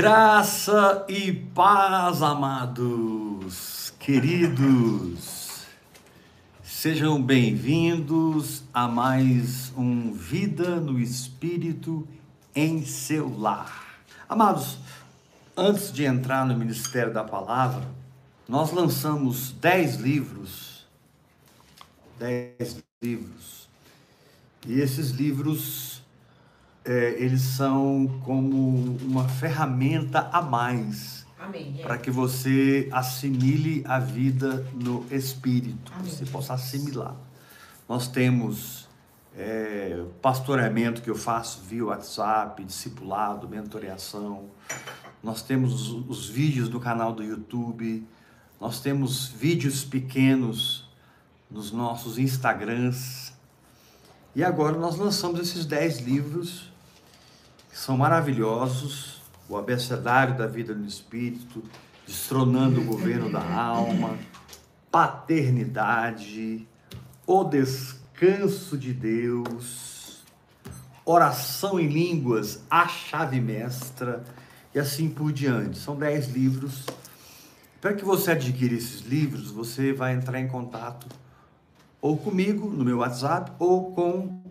[0.00, 5.66] Graça e paz, amados, queridos,
[6.62, 12.06] sejam bem-vindos a mais um Vida no Espírito
[12.54, 13.98] em seu lar.
[14.28, 14.78] Amados,
[15.56, 17.82] antes de entrar no Ministério da Palavra,
[18.48, 20.86] nós lançamos dez livros,
[22.16, 23.68] dez livros,
[24.64, 25.97] e esses livros
[26.88, 31.18] é, eles são como uma ferramenta a mais.
[31.54, 31.82] É.
[31.82, 36.10] para que você assimile a vida no espírito, Amém.
[36.10, 37.16] você possa assimilar.
[37.88, 38.86] Nós temos
[39.34, 44.50] é, pastoreamento que eu faço via WhatsApp, discipulado, mentoreação.
[45.22, 48.06] Nós temos os, os vídeos no canal do YouTube.
[48.60, 50.90] Nós temos vídeos pequenos
[51.50, 53.32] nos nossos Instagrams.
[54.34, 56.68] E agora nós lançamos esses 10 livros
[57.78, 61.62] são maravilhosos, o abecedário da vida no espírito,
[62.04, 64.18] destronando o governo da alma,
[64.90, 66.66] paternidade,
[67.24, 70.24] o descanso de Deus,
[71.04, 74.24] oração em línguas, a chave mestra
[74.74, 75.78] e assim por diante.
[75.78, 76.84] São dez livros.
[77.80, 81.06] Para que você adquira esses livros, você vai entrar em contato
[82.02, 84.47] ou comigo no meu WhatsApp ou com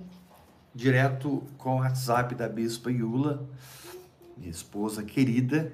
[0.77, 3.43] direto com o WhatsApp da Bispa Yula,
[4.37, 5.73] minha esposa querida,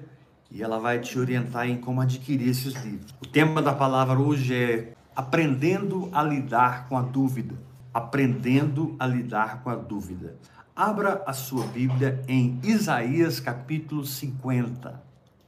[0.50, 3.14] e ela vai te orientar em como adquirir esses livros.
[3.22, 7.54] O tema da palavra hoje é Aprendendo a lidar com a dúvida.
[7.92, 10.36] Aprendendo a lidar com a dúvida.
[10.74, 15.00] Abra a sua Bíblia em Isaías capítulo 50.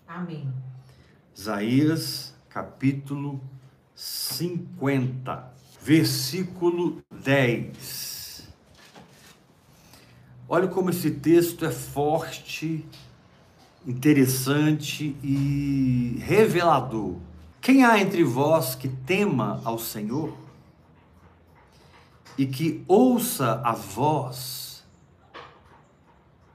[0.07, 0.53] Amém.
[1.34, 3.41] Isaías capítulo
[3.95, 8.16] 50, versículo 10.
[10.49, 12.87] Olha como esse texto é forte,
[13.85, 17.17] interessante e revelador.
[17.61, 20.37] Quem há entre vós que tema ao Senhor
[22.39, 24.85] e que ouça a voz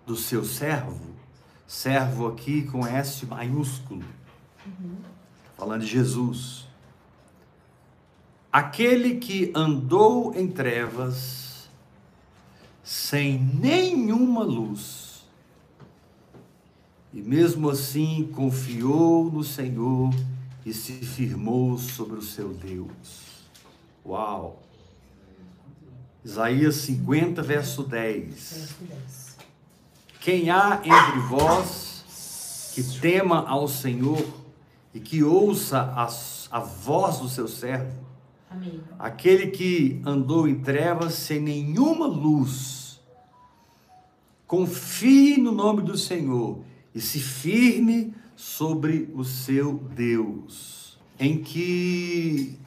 [0.05, 1.13] do seu servo,
[1.67, 4.05] servo aqui com S maiúsculo,
[4.65, 4.95] uhum.
[5.57, 6.65] falando de Jesus,
[8.49, 11.50] aquele que andou em trevas
[12.83, 15.23] sem nenhuma luz.
[17.13, 20.13] E mesmo assim confiou no Senhor
[20.65, 22.87] e se firmou sobre o seu Deus.
[24.05, 24.61] Uau!
[26.23, 28.75] Isaías 50, verso 10.
[30.19, 34.25] Quem há entre vós que tema ao Senhor
[34.93, 36.07] e que ouça a,
[36.57, 38.00] a voz do seu servo,
[38.51, 38.81] Amém.
[38.99, 42.81] aquele que andou em trevas sem nenhuma luz,
[44.51, 46.59] Confie no nome do Senhor
[46.93, 52.59] e se firme sobre o seu Deus, em que,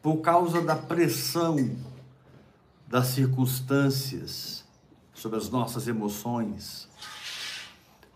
[0.00, 1.76] por causa da pressão
[2.88, 4.64] das circunstâncias
[5.12, 6.88] sobre as nossas emoções,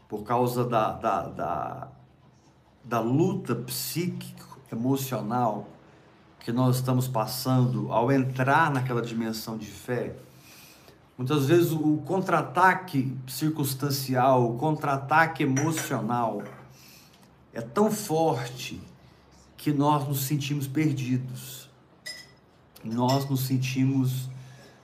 [0.08, 1.88] por causa da, da, da,
[2.82, 5.68] da luta psíquico-emocional
[6.46, 10.14] que nós estamos passando ao entrar naquela dimensão de fé,
[11.18, 16.44] Muitas vezes o contra-ataque circunstancial, o contra-ataque emocional
[17.54, 18.78] é tão forte
[19.56, 21.70] que nós nos sentimos perdidos.
[22.84, 24.28] Nós nos sentimos.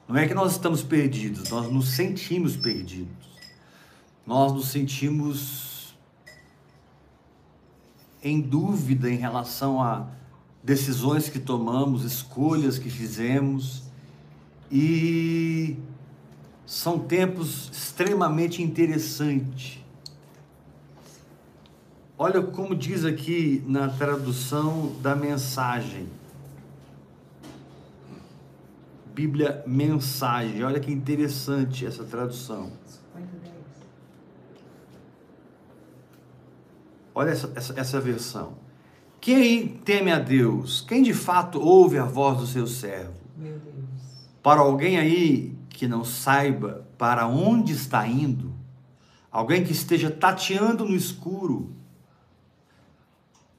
[0.09, 3.29] Não é que nós estamos perdidos, nós nos sentimos perdidos.
[4.27, 5.95] Nós nos sentimos
[8.23, 10.22] em dúvida em relação a
[10.63, 13.83] decisões que tomamos, escolhas que fizemos
[14.71, 15.77] e
[16.65, 19.79] são tempos extremamente interessantes.
[22.17, 26.09] Olha como diz aqui na tradução da mensagem.
[29.13, 30.63] Bíblia Mensagem.
[30.65, 32.73] Olha que interessante essa tradução.
[37.15, 38.62] Olha essa, essa, essa versão.
[39.23, 40.81] Quem teme a Deus?
[40.81, 43.15] Quem de fato ouve a voz do seu servo?
[43.37, 43.77] Meu Deus.
[44.43, 48.53] Para alguém aí que não saiba para onde está indo,
[49.31, 51.73] alguém que esteja tateando no escuro,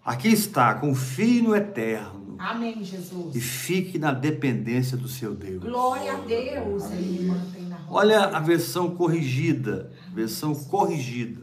[0.03, 2.35] aqui está, confie no eterno.
[2.37, 3.33] Amém, Jesus.
[3.33, 5.63] E fique na dependência do seu Deus.
[5.63, 6.91] Glória a Deus.
[6.91, 11.42] Ele mantém na Olha a versão corrigida, versão corrigida.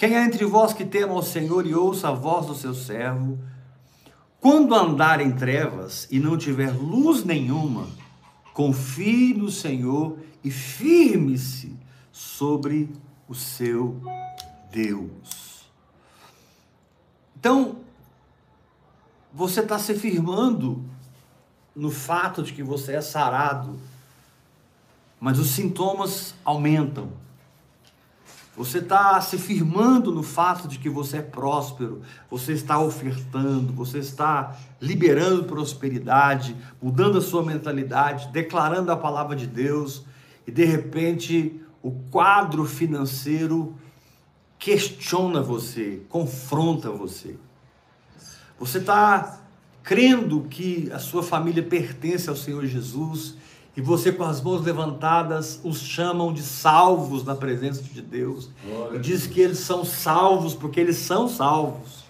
[0.00, 3.38] Quem é entre vós que tema ao Senhor e ouça a voz do seu servo,
[4.40, 7.86] quando andar em trevas e não tiver luz nenhuma,
[8.60, 11.78] Confie no Senhor e firme-se
[12.10, 12.90] sobre
[13.28, 14.00] o seu
[14.70, 15.70] Deus.
[17.38, 17.76] Então,
[19.32, 20.84] você está se firmando
[21.74, 23.78] no fato de que você é sarado,
[25.20, 27.12] mas os sintomas aumentam.
[28.60, 34.00] Você está se firmando no fato de que você é próspero, você está ofertando, você
[34.00, 40.04] está liberando prosperidade, mudando a sua mentalidade, declarando a palavra de Deus,
[40.46, 43.74] e de repente o quadro financeiro
[44.58, 47.38] questiona você, confronta você.
[48.58, 49.40] Você está
[49.82, 53.36] crendo que a sua família pertence ao Senhor Jesus
[53.76, 58.50] e você com as mãos levantadas os chamam de salvos na presença de Deus.
[58.64, 62.04] Glória e diz que eles são salvos porque eles são salvos.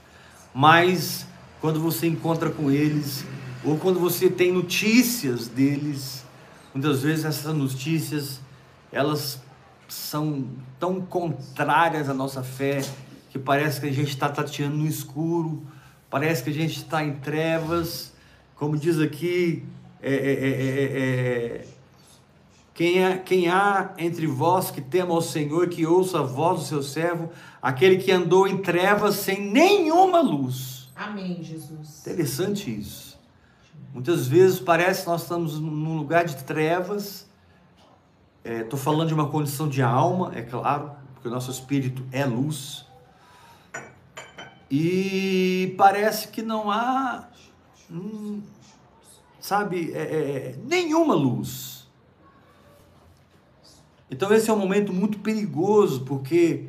[0.54, 1.26] Mas
[1.60, 3.24] quando você encontra com eles,
[3.62, 6.24] ou quando você tem notícias deles,
[6.74, 8.40] muitas vezes essas notícias
[8.90, 9.40] elas
[9.86, 10.46] são
[10.78, 12.82] tão contrárias à nossa fé
[13.30, 15.62] que parece que a gente está tateando no escuro,
[16.08, 18.12] parece que a gente está em trevas,
[18.56, 19.64] como diz aqui,
[20.02, 21.66] é, é, é,
[22.72, 26.64] quem, é, quem há entre vós que tema ao Senhor, que ouça a voz do
[26.64, 27.30] seu servo,
[27.60, 30.88] aquele que andou em trevas sem nenhuma luz.
[30.96, 32.00] Amém, Jesus.
[32.00, 33.18] Interessante isso.
[33.92, 37.28] Muitas vezes parece que nós estamos num lugar de trevas.
[38.44, 42.24] Estou é, falando de uma condição de alma, é claro, porque o nosso espírito é
[42.24, 42.86] luz.
[44.70, 47.28] E parece que não há
[47.90, 48.40] hum,
[49.50, 51.88] sabe, é, é, nenhuma luz.
[54.08, 56.68] Então esse é um momento muito perigoso, porque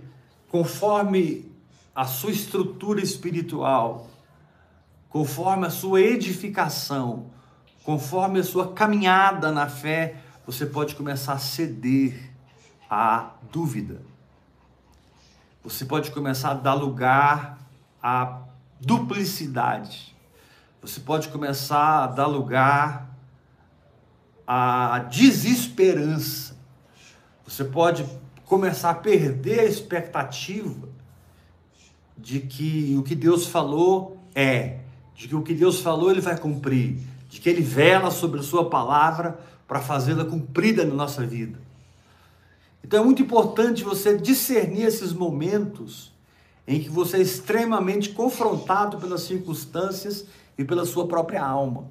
[0.49, 1.51] conforme
[1.93, 4.09] a sua estrutura espiritual,
[5.09, 7.27] conforme a sua edificação,
[7.83, 12.31] conforme a sua caminhada na fé, você pode começar a ceder
[12.89, 14.01] à dúvida.
[15.63, 17.59] Você pode começar a dar lugar
[18.01, 18.41] à
[18.79, 20.10] duplicidade.
[20.81, 23.15] Você pode começar a dar lugar
[24.47, 26.57] à desesperança.
[27.45, 28.03] Você pode
[28.45, 30.89] começar a perder a expectativa
[32.17, 34.79] de que o que Deus falou é,
[35.13, 36.97] de que o que Deus falou ele vai cumprir,
[37.29, 41.59] de que ele vela sobre a sua palavra para fazê-la cumprida na nossa vida.
[42.83, 46.11] Então é muito importante você discernir esses momentos
[46.67, 50.25] em que você é extremamente confrontado pelas circunstâncias
[50.61, 51.85] e pela sua própria alma,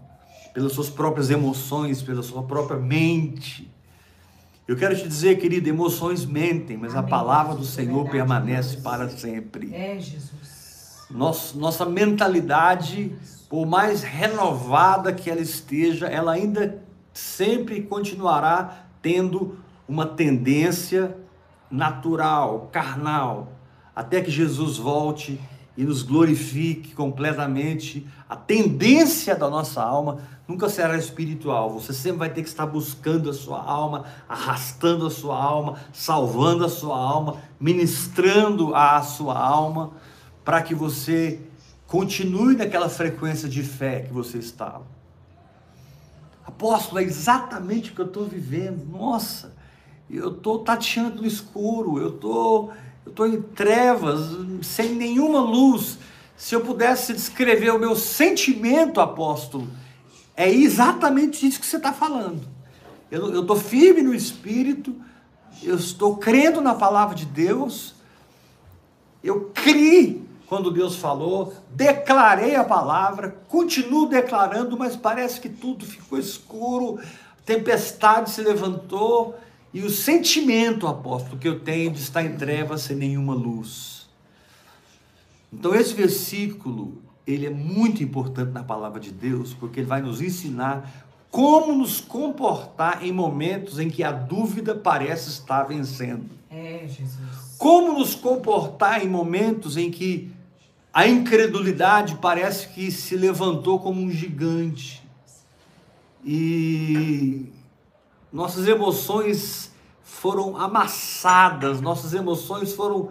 [0.54, 3.70] pelas suas próprias emoções, pela sua própria mente.
[4.66, 8.68] Eu quero te dizer, querido, emoções mentem, mas Amém, a palavra do Senhor verdade, permanece
[8.68, 8.84] Jesus.
[8.84, 9.74] para sempre.
[9.74, 11.06] É, Jesus.
[11.10, 13.12] Nossa, nossa mentalidade,
[13.48, 16.80] por mais renovada que ela esteja, ela ainda
[17.12, 19.58] sempre continuará tendo
[19.88, 21.16] uma tendência
[21.68, 23.52] natural, carnal,
[23.94, 25.40] até que Jesus volte
[25.80, 31.70] e nos glorifique completamente, a tendência da nossa alma nunca será espiritual.
[31.70, 36.66] Você sempre vai ter que estar buscando a sua alma, arrastando a sua alma, salvando
[36.66, 39.92] a sua alma, ministrando a sua alma,
[40.44, 41.40] para que você
[41.86, 44.82] continue naquela frequência de fé que você estava.
[46.44, 48.84] Apóstolo, é exatamente o que eu estou vivendo.
[48.84, 49.56] Nossa,
[50.10, 52.70] eu estou tateando no escuro, eu estou
[53.04, 54.20] eu estou em trevas,
[54.62, 55.98] sem nenhuma luz.
[56.36, 59.68] Se eu pudesse descrever o meu sentimento, apóstolo,
[60.36, 62.40] é exatamente isso que você está falando.
[63.10, 64.94] Eu estou firme no Espírito,
[65.62, 67.94] eu estou crendo na palavra de Deus,
[69.22, 76.18] eu criei quando Deus falou, declarei a palavra, continuo declarando, mas parece que tudo ficou
[76.18, 76.98] escuro,
[77.44, 79.38] tempestade se levantou,
[79.72, 84.08] e o sentimento, apóstolo, que eu tenho de estar em trevas sem nenhuma luz.
[85.52, 90.20] Então esse versículo, ele é muito importante na palavra de Deus, porque ele vai nos
[90.20, 96.28] ensinar como nos comportar em momentos em que a dúvida parece estar vencendo.
[96.50, 97.56] É, Jesus.
[97.56, 100.32] Como nos comportar em momentos em que
[100.92, 105.00] a incredulidade parece que se levantou como um gigante.
[106.24, 107.46] E
[108.32, 109.72] nossas emoções
[110.02, 113.10] foram amassadas, nossas emoções foram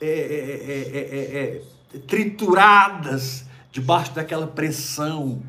[0.00, 1.62] é é é, é, é,
[1.94, 5.42] é, trituradas debaixo daquela pressão.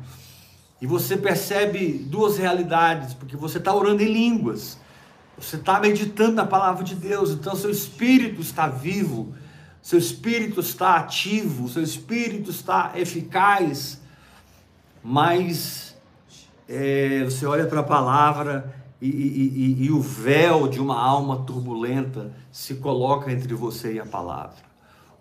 [0.80, 4.78] E você percebe duas realidades, porque você está orando em línguas,
[5.38, 9.34] você está meditando na palavra de Deus, então seu espírito está vivo,
[9.82, 14.00] seu espírito está ativo, seu espírito está eficaz,
[15.02, 15.96] mas
[16.68, 22.32] é, você olha para a palavra e, e, e, o véu de uma alma turbulenta
[22.50, 24.56] se coloca entre você e a palavra.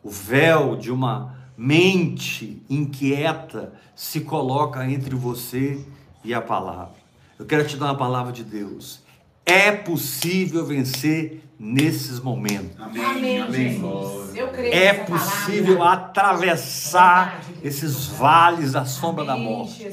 [0.01, 5.83] O véu de uma mente inquieta se coloca entre você
[6.23, 6.95] e a palavra.
[7.37, 9.01] Eu quero te dar uma palavra de Deus.
[9.45, 12.79] É possível vencer nesses momentos.
[12.79, 13.73] Amém, Amém.
[13.73, 14.35] Jesus.
[14.35, 16.05] Eu creio é possível palavra.
[16.05, 19.87] atravessar esses vales da sombra Amém, da morte.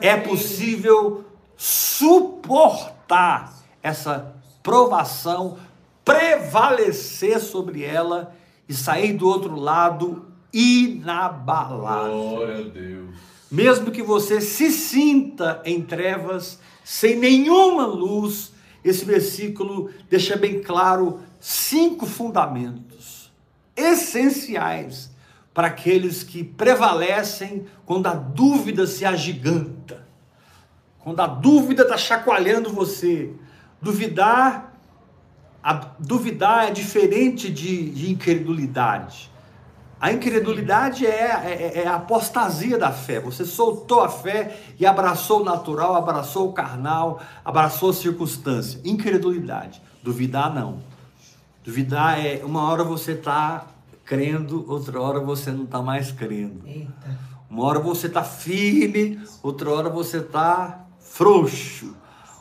[0.00, 1.24] É possível
[1.56, 2.97] suportar
[3.82, 5.58] essa provação,
[6.04, 8.34] prevalecer sobre ela
[8.68, 12.12] e sair do outro lado inabalável.
[12.12, 13.16] Glória a Deus.
[13.50, 18.52] Mesmo que você se sinta em trevas, sem nenhuma luz,
[18.84, 23.32] esse versículo deixa bem claro cinco fundamentos
[23.76, 25.10] essenciais
[25.54, 30.06] para aqueles que prevalecem quando a dúvida se agiganta,
[31.08, 33.32] quando a dúvida está chacoalhando você.
[33.80, 34.74] Duvidar,
[35.62, 39.30] a, duvidar é diferente de, de incredulidade.
[39.98, 43.20] A incredulidade é, é, é, a apostasia da fé.
[43.20, 48.78] Você soltou a fé e abraçou o natural, abraçou o carnal, abraçou a circunstância.
[48.84, 49.80] Incredulidade.
[50.02, 50.80] Duvidar, não.
[51.64, 53.66] Duvidar é uma hora você está
[54.04, 56.60] crendo, outra hora você não está mais crendo.
[56.66, 57.18] Eita.
[57.48, 61.96] Uma hora você está firme, outra hora você está frouxo.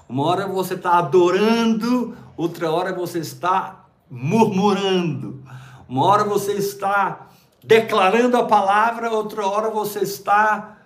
[0.08, 5.44] Uma hora você está adorando, outra hora você está murmurando.
[5.88, 7.28] Uma hora você está
[7.64, 10.78] declarando a palavra, outra hora você está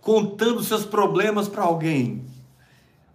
[0.00, 2.26] contando seus problemas para alguém,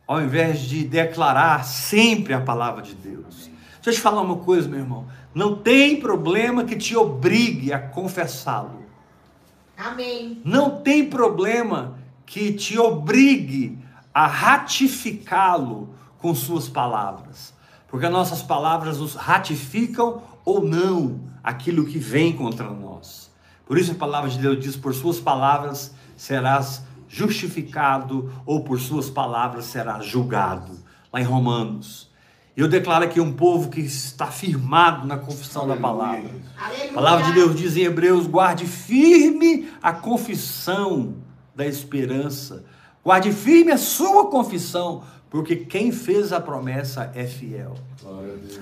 [0.08, 3.50] ao invés de declarar sempre a palavra de Deus.
[3.76, 5.06] Deixa eu te falar uma coisa, meu irmão.
[5.34, 8.84] Não tem problema que te obrigue a confessá-lo.
[9.78, 10.42] Amém.
[10.44, 11.99] Não tem problema
[12.30, 13.80] que te obrigue
[14.14, 17.56] a ratificá-lo com suas palavras.
[17.88, 23.32] Porque nossas palavras nos ratificam ou não aquilo que vem contra nós.
[23.66, 29.10] Por isso a palavra de Deus diz: por suas palavras serás justificado, ou por suas
[29.10, 30.78] palavras serás julgado.
[31.12, 32.12] Lá em Romanos.
[32.56, 35.82] Eu declaro aqui um povo que está firmado na confissão Aleluia.
[35.82, 36.32] da palavra.
[36.60, 36.92] Aleluia.
[36.92, 41.28] A palavra de Deus diz em Hebreus: guarde firme a confissão
[41.60, 42.64] da esperança.
[43.04, 47.76] Guarde firme a sua confissão, porque quem fez a promessa é fiel.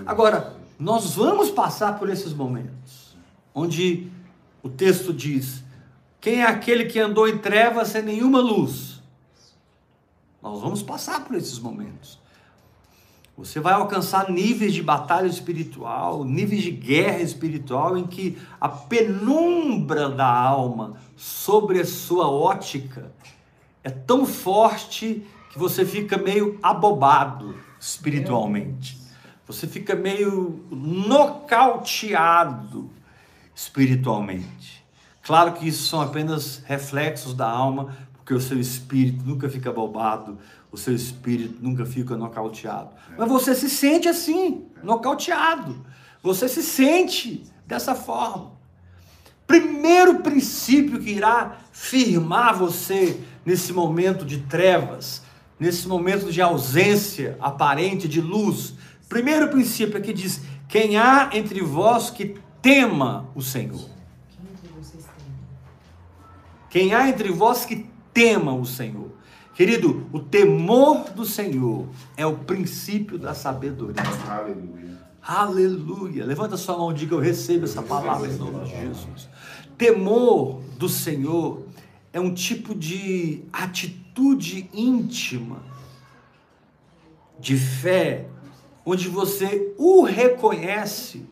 [0.05, 3.15] Agora, nós vamos passar por esses momentos,
[3.53, 4.11] onde
[4.63, 5.63] o texto diz:
[6.19, 8.99] quem é aquele que andou em trevas sem nenhuma luz?
[10.41, 12.17] Nós vamos passar por esses momentos.
[13.37, 20.09] Você vai alcançar níveis de batalha espiritual, níveis de guerra espiritual, em que a penumbra
[20.09, 23.11] da alma sobre a sua ótica
[23.83, 28.97] é tão forte que você fica meio abobado espiritualmente.
[29.45, 32.89] Você fica meio nocauteado
[33.53, 34.83] espiritualmente.
[35.21, 37.95] Claro que isso são apenas reflexos da alma,
[38.27, 40.37] porque o seu espírito nunca fica bobado,
[40.69, 42.89] o seu espírito nunca fica nocauteado.
[43.17, 45.85] Mas você se sente assim, nocauteado.
[46.21, 48.51] Você se sente dessa forma.
[49.47, 55.23] Primeiro princípio que irá firmar você nesse momento de trevas,
[55.57, 58.75] nesse momento de ausência aparente de luz,
[59.07, 63.89] Primeiro princípio aqui diz: quem há entre vós que tema o Senhor.
[66.69, 69.11] Quem há entre vós que tema o Senhor.
[69.53, 74.01] Querido, o temor do Senhor é o princípio da sabedoria.
[74.27, 74.97] Aleluia.
[75.21, 76.25] Aleluia.
[76.25, 79.29] Levanta sua mão e diga: Eu recebo essa palavra em nome de Jesus.
[79.77, 81.63] Temor do Senhor
[82.11, 85.63] é um tipo de atitude íntima,
[87.39, 88.27] de fé,
[88.83, 91.23] onde você o reconhece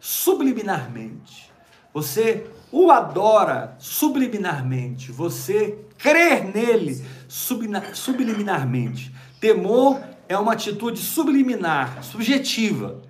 [0.00, 1.52] subliminarmente,
[1.92, 9.14] você o adora subliminarmente, você crê nele subliminarmente.
[9.40, 13.02] Temor é uma atitude subliminar, subjetiva.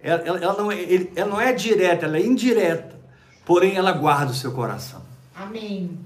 [0.00, 2.98] Ela, ela, não é, ela não é direta, ela é indireta,
[3.44, 5.02] porém ela guarda o seu coração.
[5.34, 5.98] Amém.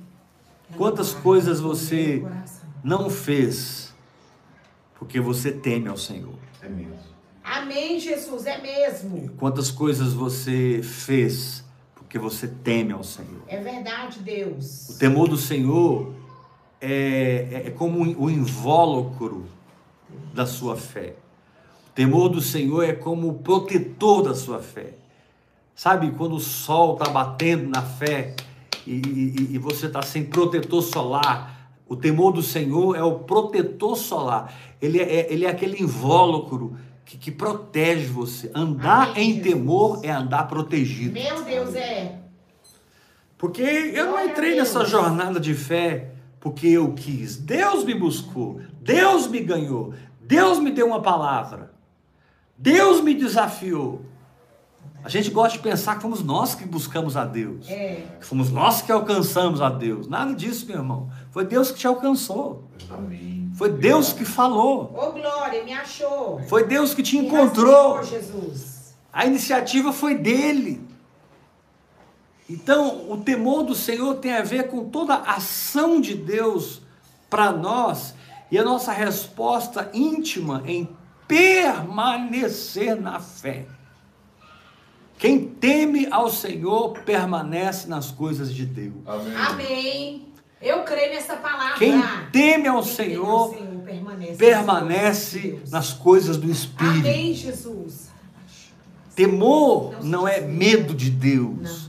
[0.76, 2.24] Quantas coisas você
[2.82, 3.94] não fez
[4.98, 6.34] porque você teme ao Senhor?
[6.60, 6.94] É mesmo.
[7.44, 9.30] Amém, Jesus, é mesmo.
[9.36, 11.62] Quantas coisas você fez
[11.94, 13.42] porque você teme ao Senhor?
[13.46, 14.88] É verdade, Deus.
[14.90, 16.14] O temor do Senhor
[16.80, 19.46] é, é, é como o invólucro
[20.32, 21.14] da sua fé.
[21.88, 24.94] O temor do Senhor é como o protetor da sua fé.
[25.74, 28.34] Sabe quando o sol está batendo na fé
[28.86, 33.96] e, e, e você está sem protetor solar, o temor do Senhor é o protetor
[33.96, 34.52] solar.
[34.80, 38.50] Ele é, ele é aquele invólucro que, que protege você.
[38.54, 39.52] Andar Amém, em Jesus.
[39.52, 41.12] temor é andar protegido.
[41.12, 42.18] Meu Deus, é.
[43.36, 46.13] Porque eu não entrei nessa jornada de fé
[46.44, 47.36] porque eu quis.
[47.36, 48.60] Deus me buscou.
[48.82, 49.94] Deus me ganhou.
[50.20, 51.72] Deus me deu uma palavra.
[52.58, 54.02] Deus me desafiou.
[55.02, 57.66] A gente gosta de pensar que fomos nós que buscamos a Deus.
[57.70, 58.04] É.
[58.20, 60.06] Que fomos nós que alcançamos a Deus.
[60.06, 61.08] Nada disso, meu irmão.
[61.30, 62.68] Foi Deus que te alcançou.
[62.90, 63.50] Amém.
[63.54, 64.94] Foi Deus que falou.
[64.94, 66.40] Ô, Glória, me achou.
[66.46, 68.02] Foi Deus que te Me encontrou.
[68.04, 68.94] Jesus.
[69.10, 70.82] A iniciativa foi dele.
[72.48, 76.82] Então, o temor do Senhor tem a ver com toda a ação de Deus
[77.30, 78.14] para nós
[78.50, 80.88] e a nossa resposta íntima em
[81.26, 83.66] permanecer na fé.
[85.18, 88.94] Quem teme ao Senhor permanece nas coisas de Deus.
[89.06, 89.36] Amém.
[89.36, 90.28] Amém.
[90.60, 91.78] Eu creio nessa palavra.
[91.78, 95.70] Quem teme ao Quem teme Senhor ao Senhor permanece, permanece nas coisas de Deus.
[95.70, 96.98] nas coisas do Espírito.
[97.06, 98.10] Amém, Jesus.
[99.14, 101.83] Temor não é medo de Deus, Não.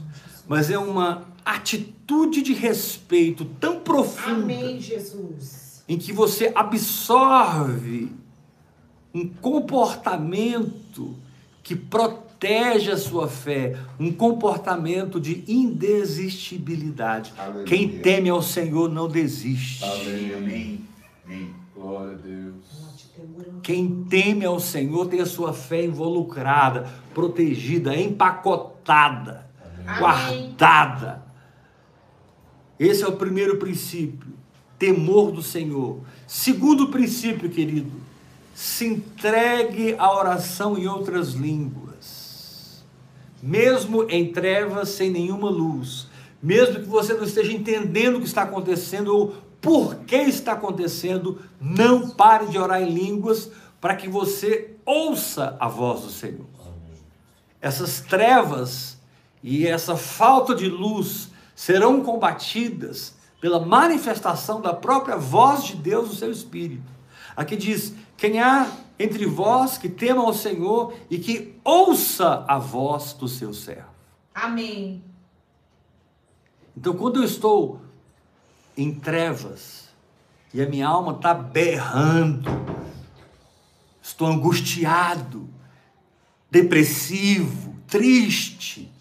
[0.48, 5.84] Mas é uma atitude de respeito tão profunda Amém, Jesus.
[5.88, 8.12] em que você absorve
[9.14, 11.16] um comportamento
[11.64, 17.34] que protege a sua fé, um comportamento de indesistibilidade.
[17.38, 17.66] Aleluia.
[17.66, 19.84] Quem teme ao Senhor não desiste.
[19.84, 20.34] Amém.
[20.34, 20.82] Amém.
[21.25, 21.56] Amém.
[21.74, 22.56] Glória a Deus.
[23.64, 29.50] Quem teme ao Senhor tem a sua fé involucrada, protegida, empacotada,
[30.00, 31.24] Guardada.
[32.80, 34.34] Esse é o primeiro princípio,
[34.77, 36.00] temor do Senhor.
[36.27, 37.92] Segundo princípio, querido,
[38.54, 42.84] se entregue à oração em outras línguas.
[43.42, 46.08] Mesmo em trevas, sem nenhuma luz,
[46.42, 51.39] mesmo que você não esteja entendendo o que está acontecendo ou por que está acontecendo,
[51.60, 56.56] não pare de orar em línguas para que você ouça a voz do Senhor
[57.65, 58.95] essas trevas
[59.48, 66.16] e essa falta de luz serão combatidas pela manifestação da própria voz de Deus no
[66.16, 66.92] seu espírito.
[67.38, 73.14] Aqui diz: quem há entre vós que tema ao Senhor e que ouça a voz
[73.14, 73.90] do seu servo.
[74.34, 75.03] Amém.
[76.75, 77.79] Então, quando eu estou
[78.75, 79.90] em trevas
[80.51, 82.50] e a minha alma está berrando,
[84.01, 85.48] estou angustiado,
[86.50, 88.92] depressivo, triste,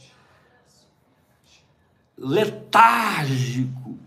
[2.16, 3.98] letárgico,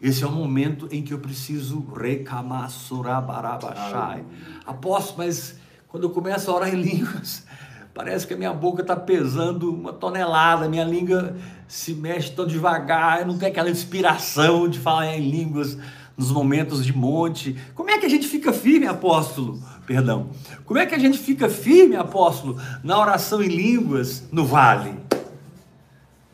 [0.00, 4.24] esse é o momento em que eu preciso recamassurabarabachai.
[4.66, 5.56] Apóstolo, mas
[5.88, 7.44] quando eu começo a orar em línguas,
[7.92, 11.36] parece que a minha boca está pesando uma tonelada, minha língua
[11.68, 15.76] se mexe tão devagar, eu não tenho aquela inspiração de falar em línguas
[16.16, 17.54] nos momentos de monte.
[17.74, 19.62] Como é que a gente fica firme, apóstolo?
[19.86, 20.30] Perdão.
[20.64, 25.09] Como é que a gente fica firme, apóstolo, na oração em línguas no vale?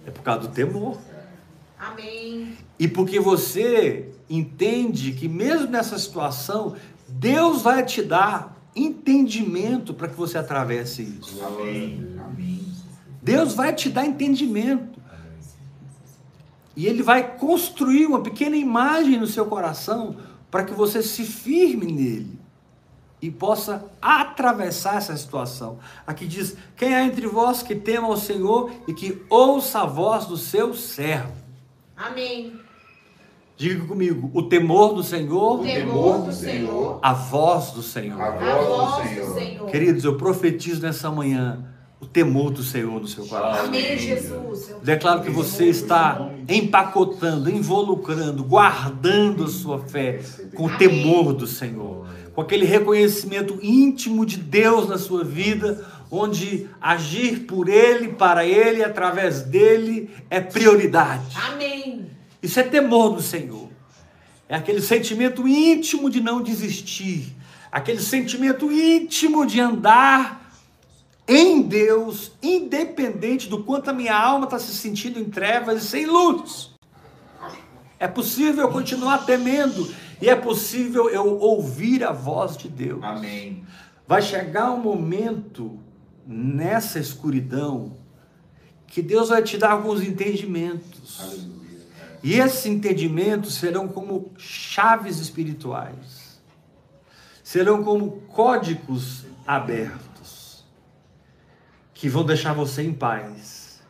[0.07, 0.99] É por causa do temor.
[1.79, 2.57] Amém.
[2.79, 6.75] E porque você entende que mesmo nessa situação,
[7.09, 11.45] Deus vai te dar entendimento para que você atravesse isso.
[11.45, 12.17] Amém.
[12.25, 12.67] Amém.
[13.23, 14.97] Deus vai te dar entendimento.
[16.77, 20.17] E Ele vai construir uma pequena imagem no seu coração
[20.51, 22.36] para que você se firme nele
[23.21, 25.79] e possa atravessar essa situação.
[26.07, 30.27] Aqui diz: quem há entre vós que tema ao Senhor e que ouça a voz
[30.27, 31.33] do seu servo.
[31.97, 32.61] Amém.
[33.57, 36.99] Diga comigo: o temor do O Senhor, temor do Senhor.
[37.03, 38.21] a voz do Senhor.
[38.21, 39.71] A voz do Senhor.
[39.71, 41.65] Queridos, eu profetizo nessa manhã
[41.99, 43.65] o temor do Senhor no seu coração.
[43.65, 44.75] Amém, Jesus.
[44.83, 50.21] Declaro que você está empacotando, involucrando, guardando a sua fé
[50.55, 56.69] com o temor do Senhor, com aquele reconhecimento íntimo de Deus na sua vida, onde
[56.79, 61.35] agir por Ele, para Ele, através dele é prioridade.
[61.35, 62.11] Amém.
[62.43, 63.71] Isso é temor do Senhor.
[64.51, 67.35] É aquele sentimento íntimo de não desistir,
[67.73, 70.53] aquele sentimento íntimo de andar
[71.27, 76.05] em Deus, independente do quanto a minha alma está se sentindo em trevas e sem
[76.05, 76.71] luz.
[77.99, 83.03] É possível continuar temendo e é possível eu ouvir a voz de Deus.
[83.03, 83.65] Amém.
[84.07, 85.79] Vai chegar um momento
[86.27, 87.93] nessa escuridão
[88.87, 91.21] que Deus vai te dar alguns entendimentos.
[91.21, 91.57] Aleluia.
[92.23, 96.41] E esses entendimentos serão como chaves espirituais,
[97.43, 100.65] serão como códigos abertos,
[101.93, 103.83] que vão deixar você em paz.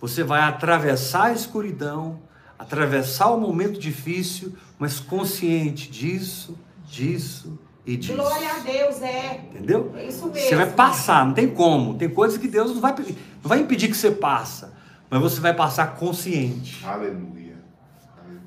[0.00, 2.20] Você vai atravessar a escuridão,
[2.58, 8.14] atravessar o momento difícil, mas consciente disso, disso e disso.
[8.14, 9.44] Glória a Deus, é.
[9.50, 9.92] Entendeu?
[9.96, 10.48] É isso mesmo.
[10.48, 11.96] Você vai passar, não tem como.
[11.96, 14.74] Tem coisas que Deus não vai, não vai impedir que você passa,
[15.08, 16.84] mas você vai passar consciente.
[16.84, 17.56] Aleluia.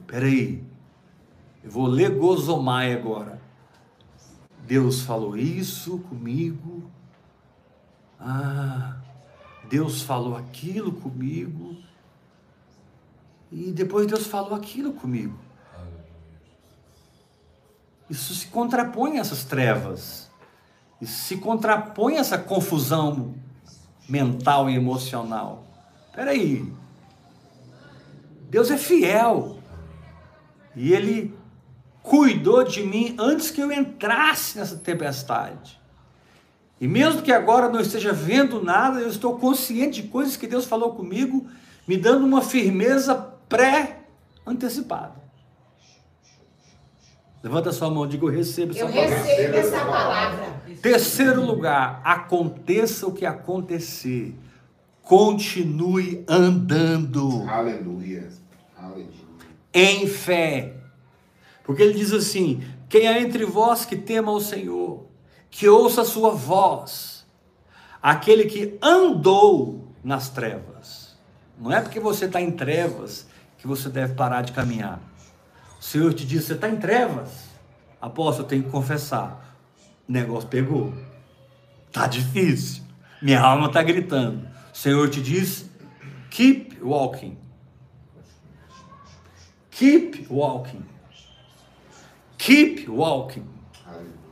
[0.06, 0.62] Peraí,
[1.64, 3.40] eu vou ler Gozomai agora.
[4.68, 6.90] Deus falou isso comigo.
[8.20, 8.98] Ah,
[9.70, 11.78] Deus falou aquilo comigo.
[13.52, 15.38] E depois Deus falou aquilo comigo.
[18.10, 20.30] Isso se contrapõe a essas trevas.
[21.00, 23.34] Isso se contrapõe a essa confusão
[24.08, 25.66] mental e emocional.
[26.14, 26.72] Peraí.
[28.50, 29.60] Deus é fiel.
[30.76, 31.34] E Ele
[32.04, 35.80] cuidou de mim antes que eu entrasse nessa tempestade.
[36.80, 40.66] E mesmo que agora não esteja vendo nada, eu estou consciente de coisas que Deus
[40.66, 41.48] falou comigo,
[41.88, 45.22] me dando uma firmeza pré-antecipada.
[47.44, 49.18] Levanta sua mão, diga eu recebo essa Eu palavra.
[49.18, 50.62] recebo essa palavra.
[50.82, 54.36] Terceiro lugar, aconteça o que acontecer,
[55.02, 58.30] continue andando Aleluia.
[58.78, 59.12] Aleluia.
[59.74, 60.76] em fé.
[61.64, 65.06] Porque ele diz assim: quem há entre vós que tema o Senhor,
[65.50, 67.26] que ouça a sua voz,
[68.02, 71.18] aquele que andou nas trevas.
[71.60, 73.28] Não é porque você está em trevas
[73.62, 75.00] que você deve parar de caminhar.
[75.80, 77.52] O Senhor te diz: você está em trevas.
[78.02, 79.56] Apóstolo, eu tenho que confessar.
[80.10, 80.92] O negócio pegou.
[81.92, 82.84] Tá difícil.
[83.22, 84.48] Minha alma está gritando.
[84.74, 85.70] O Senhor te diz:
[86.32, 87.38] keep walking.
[89.70, 90.84] Keep walking.
[92.38, 93.46] Keep walking.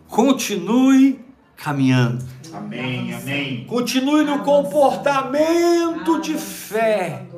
[0.07, 1.23] Continue
[1.55, 2.25] caminhando.
[2.51, 3.65] Amém, amém.
[3.65, 7.28] Continue no comportamento de fé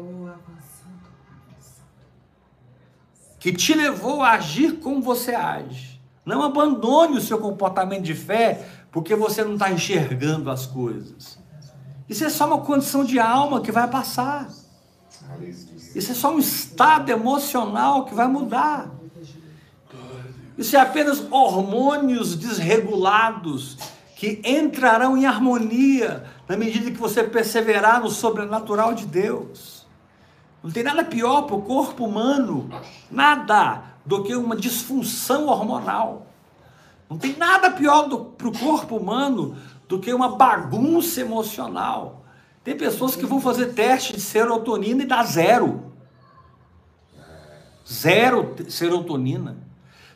[3.42, 6.00] que te levou a agir como você age.
[6.24, 11.40] Não abandone o seu comportamento de fé porque você não está enxergando as coisas.
[12.08, 14.48] Isso é só uma condição de alma que vai passar.
[15.96, 18.92] Isso é só um estado emocional que vai mudar.
[20.56, 23.76] Isso é apenas hormônios desregulados
[24.16, 29.81] que entrarão em harmonia na medida que você perseverar no sobrenatural de Deus.
[30.64, 32.70] Não tem nada pior para o corpo humano,
[33.10, 36.28] nada, do que uma disfunção hormonal.
[37.10, 42.24] Não tem nada pior para o corpo humano do que uma bagunça emocional.
[42.64, 45.92] Tem pessoas que vão fazer teste de serotonina e dá zero.
[47.92, 49.58] Zero serotonina.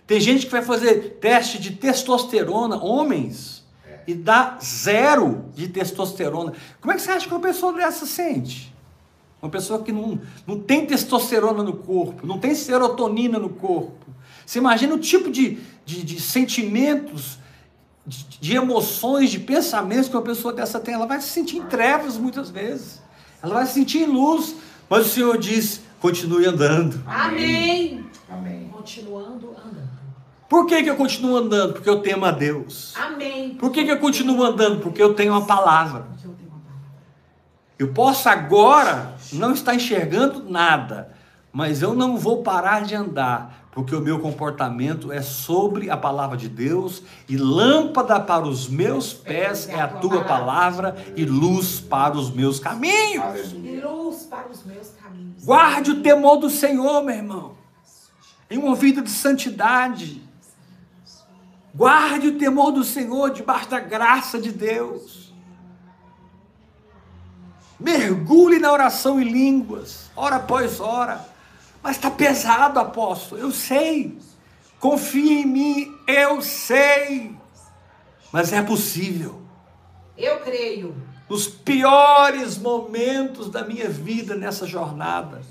[0.06, 3.66] Tem gente que vai fazer teste de testosterona, homens,
[4.06, 6.54] e dá zero de testosterona.
[6.80, 8.75] Como é que você acha que uma pessoa dessa sente?
[9.42, 14.06] Uma pessoa que não, não tem testosterona no corpo, não tem serotonina no corpo.
[14.46, 17.38] Você imagina o tipo de, de, de sentimentos,
[18.06, 20.94] de, de emoções, de pensamentos que uma pessoa dessa tem.
[20.94, 23.02] Ela vai se sentir em trevas muitas vezes.
[23.42, 24.56] Ela vai se sentir em luz.
[24.90, 27.02] Mas o Senhor diz: continue andando.
[27.08, 28.06] Amém.
[28.30, 28.70] Amém.
[28.72, 29.96] Continuando andando.
[30.48, 31.74] Por que, que eu continuo andando?
[31.74, 32.94] Porque eu temo a Deus.
[32.96, 33.56] Amém.
[33.56, 34.80] Por que, que eu continuo andando?
[34.80, 36.02] Porque eu tenho uma palavra.
[36.02, 36.86] Porque eu tenho uma palavra.
[37.78, 41.14] Eu posso agora não estar enxergando nada,
[41.52, 46.38] mas eu não vou parar de andar, porque o meu comportamento é sobre a palavra
[46.38, 52.16] de Deus e lâmpada para os meus pés é a tua palavra e luz para
[52.16, 53.52] os meus caminhos.
[53.52, 55.44] Luz para os meus caminhos.
[55.44, 57.58] Guarde o temor do Senhor, meu irmão,
[58.50, 60.24] em uma vida de santidade.
[61.74, 65.35] Guarde o temor do Senhor debaixo da graça de Deus.
[67.86, 71.24] Mergulhe na oração em línguas, hora após hora.
[71.84, 74.18] Mas está pesado, apóstolo, eu sei.
[74.80, 77.36] Confie em mim, eu sei.
[78.32, 79.40] Mas é possível.
[80.18, 80.96] Eu creio.
[81.30, 85.44] Nos piores momentos da minha vida nessa jornada,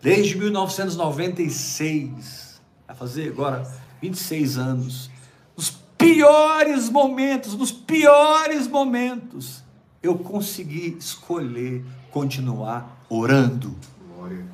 [0.00, 5.10] desde 1996, vai fazer agora 26 anos,
[5.54, 9.67] nos piores momentos, nos piores momentos,
[10.02, 13.74] eu consegui escolher continuar orando.
[14.14, 14.44] Glória.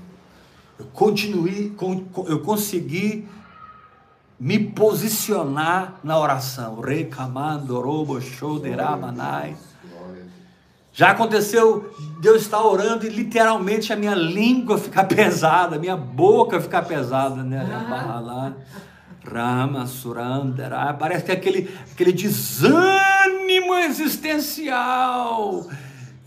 [0.79, 3.29] Eu continuei, con- con- eu consegui
[4.41, 6.81] me posicionar na oração.
[6.81, 9.57] Recamando, robo, show, deramanai.
[9.89, 10.27] Glória.
[10.93, 15.97] Já aconteceu de eu estar orando e literalmente a minha língua ficar pesada, a minha
[15.97, 17.63] boca ficar pesada, né?
[19.27, 20.93] Rama, Surandera.
[20.95, 23.04] Parece que é aquele, aquele desânimo
[23.81, 25.69] existencial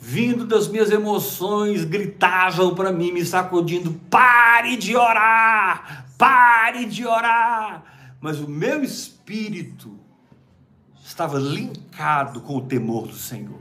[0.08, 7.84] vindo das minhas emoções, gritavam para mim, me sacudindo: pare de orar, pare de orar.
[8.22, 10.00] Mas o meu espírito
[11.04, 13.60] estava linkado com o temor do Senhor.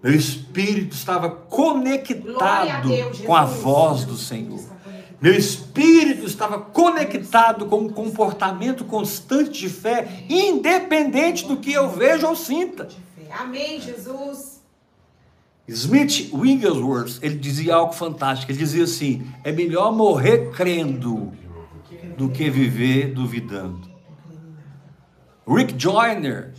[0.00, 4.62] Meu espírito estava conectado Deus, com a voz do Senhor.
[5.20, 12.28] Meu espírito estava conectado com um comportamento constante de fé, independente do que eu veja
[12.28, 12.88] ou sinta.
[13.30, 14.62] Amém, Jesus.
[15.66, 18.52] Smith Wigglesworth, ele dizia algo fantástico.
[18.52, 21.32] Ele dizia assim: é melhor morrer crendo
[22.16, 23.88] do que viver duvidando.
[25.46, 26.52] Rick Joyner,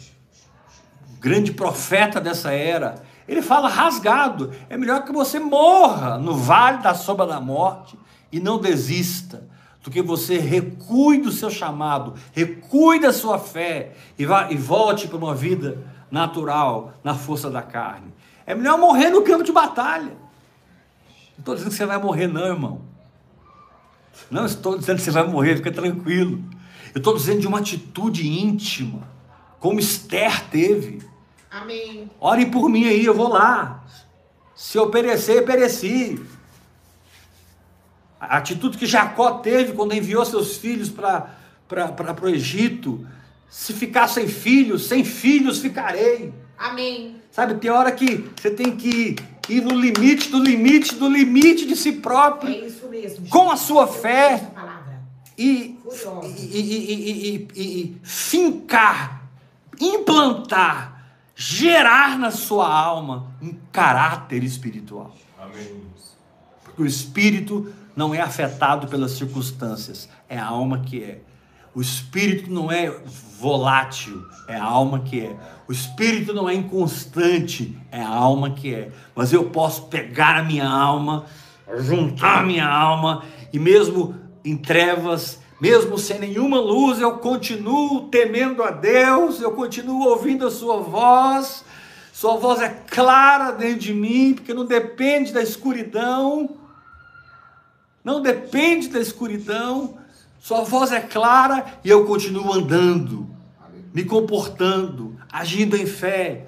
[1.20, 6.94] grande profeta dessa era, ele fala rasgado: é melhor que você morra no vale da
[6.94, 7.98] sombra da morte
[8.32, 9.48] e não desista,
[9.86, 15.08] do que você recue do seu chamado, recue da sua fé e, vá, e volte
[15.08, 15.78] para uma vida
[16.10, 18.12] natural na força da carne.
[18.48, 20.18] É melhor morrer no campo de batalha.
[21.38, 22.82] Não estou dizendo que você vai morrer, não, irmão.
[24.32, 26.44] Não estou dizendo que você vai morrer, fica tranquilo.
[26.92, 29.08] Eu estou dizendo de uma atitude íntima,
[29.60, 31.00] como Esther teve.
[31.52, 32.10] Amém.
[32.20, 33.84] Ore por mim aí, eu vou lá.
[34.56, 36.20] Se eu perecer, pereci.
[38.20, 41.30] A atitude que Jacó teve quando enviou seus filhos para
[42.24, 43.06] o Egito.
[43.50, 46.34] Se ficar sem filhos, sem filhos ficarei.
[46.58, 47.18] Amém.
[47.32, 49.16] Sabe, tem hora que você tem que
[49.50, 53.28] ir no limite do limite do limite de si É próprio isso mesmo.
[53.30, 54.50] Com a sua fé.
[55.38, 55.78] e,
[56.24, 59.28] e, e- e- e- e fincar,
[59.80, 61.04] implantar,
[61.36, 65.14] gerar na sua alma um caráter espiritual.
[65.38, 65.82] Amém.
[66.64, 71.20] Porque o espírito não é afetado pelas circunstâncias, é a alma que é.
[71.74, 72.90] O espírito não é
[73.38, 75.36] volátil, é a alma que é.
[75.68, 78.92] O espírito não é inconstante, é a alma que é.
[79.14, 81.26] Mas eu posso pegar a minha alma,
[81.80, 88.64] juntar a minha alma, e mesmo em trevas, mesmo sem nenhuma luz, eu continuo temendo
[88.64, 91.66] a Deus, eu continuo ouvindo a Sua voz.
[92.14, 96.65] Sua voz é clara dentro de mim, porque não depende da escuridão
[98.06, 99.98] não depende da escuridão,
[100.40, 103.28] sua voz é clara e eu continuo andando,
[103.92, 106.46] me comportando, agindo em fé.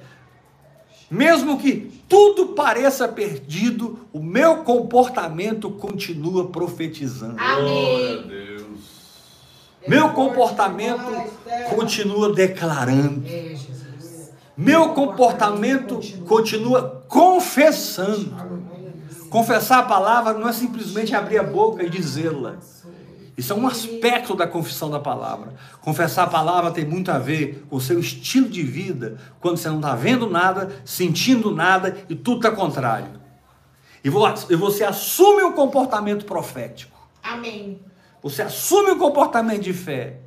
[1.09, 7.37] Mesmo que tudo pareça perdido, o meu comportamento continua profetizando.
[7.39, 8.27] Amém.
[8.27, 8.67] Deus.
[9.87, 11.01] Meu comportamento
[11.75, 13.23] continua declarando.
[13.25, 13.55] É.
[14.55, 18.66] Meu comportamento continua confessando.
[19.29, 22.55] Confessar a palavra não é simplesmente abrir a boca e dizê-la.
[23.37, 25.53] Isso é um aspecto da confissão da palavra.
[25.81, 29.69] Confessar a palavra tem muito a ver com o seu estilo de vida, quando você
[29.69, 33.11] não está vendo nada, sentindo nada e tudo está contrário.
[34.03, 34.25] E vo-
[34.57, 36.97] você assume um comportamento profético.
[37.21, 37.79] Amém.
[38.23, 40.17] Você assume um comportamento de fé.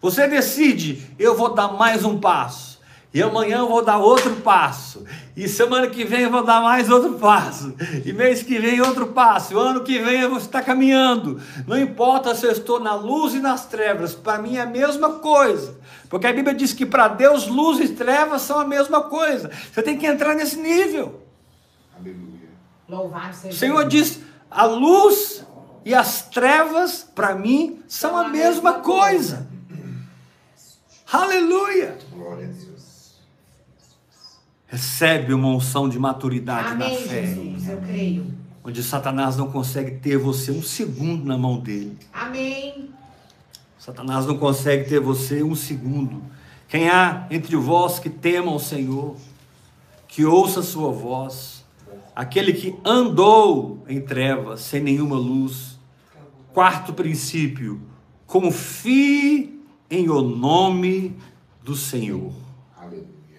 [0.00, 2.67] Você decide, eu vou dar mais um passo.
[3.12, 5.04] E amanhã eu vou dar outro passo.
[5.34, 7.74] E semana que vem eu vou dar mais outro passo.
[8.04, 9.52] E mês que vem outro passo.
[9.52, 11.40] E o ano que vem eu vou estar caminhando.
[11.66, 15.14] Não importa se eu estou na luz e nas trevas, para mim é a mesma
[15.20, 15.78] coisa.
[16.10, 19.50] Porque a Bíblia diz que para Deus luz e trevas são a mesma coisa.
[19.72, 21.22] Você tem que entrar nesse nível.
[21.98, 22.48] Aleluia.
[22.86, 25.44] Louvado seja O Senhor diz: a luz
[25.84, 29.48] e as trevas, para mim, são a mesma coisa.
[31.10, 31.96] Aleluia!
[32.12, 32.67] Glória a Deus.
[34.68, 37.68] Recebe uma unção de maturidade na Amém, fé, Jesus.
[37.68, 38.26] Eu creio.
[38.62, 41.96] onde Satanás não consegue ter você um segundo na mão dele.
[42.12, 42.90] Amém.
[43.78, 46.22] Satanás não consegue ter você um segundo.
[46.68, 49.16] Quem há entre vós que tema o Senhor,
[50.06, 51.64] que ouça a sua voz,
[52.14, 55.78] aquele que andou em trevas, sem nenhuma luz.
[56.52, 57.80] Quarto princípio,
[58.26, 61.16] confie em o nome
[61.64, 62.32] do Senhor.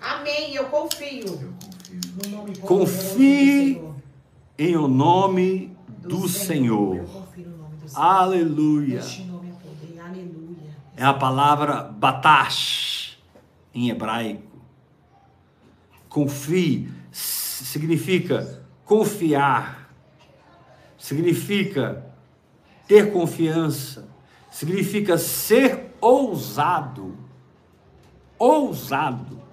[0.02, 0.54] Amém.
[0.56, 1.26] Eu confio.
[1.26, 2.46] Eu confio.
[2.46, 3.96] No Confie do Senhor.
[4.58, 6.96] Em o nome do Senhor.
[6.98, 8.06] Eu confio no nome do Senhor.
[8.06, 9.00] Aleluia.
[9.00, 10.00] Este nome é poder.
[10.00, 10.76] Aleluia.
[10.96, 13.18] É a palavra batash
[13.74, 14.44] em hebraico.
[16.08, 16.90] Confie
[17.64, 19.94] significa confiar,
[20.98, 22.06] significa
[22.88, 24.08] ter confiança,
[24.50, 27.18] significa ser ousado.
[28.38, 29.49] Ousado.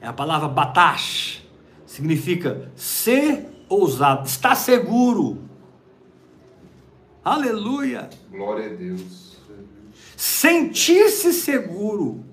[0.00, 1.42] É a palavra batash,
[1.86, 5.42] significa ser ousado, estar seguro.
[7.24, 9.36] Aleluia Glória a Deus.
[10.16, 12.24] sentir-se seguro.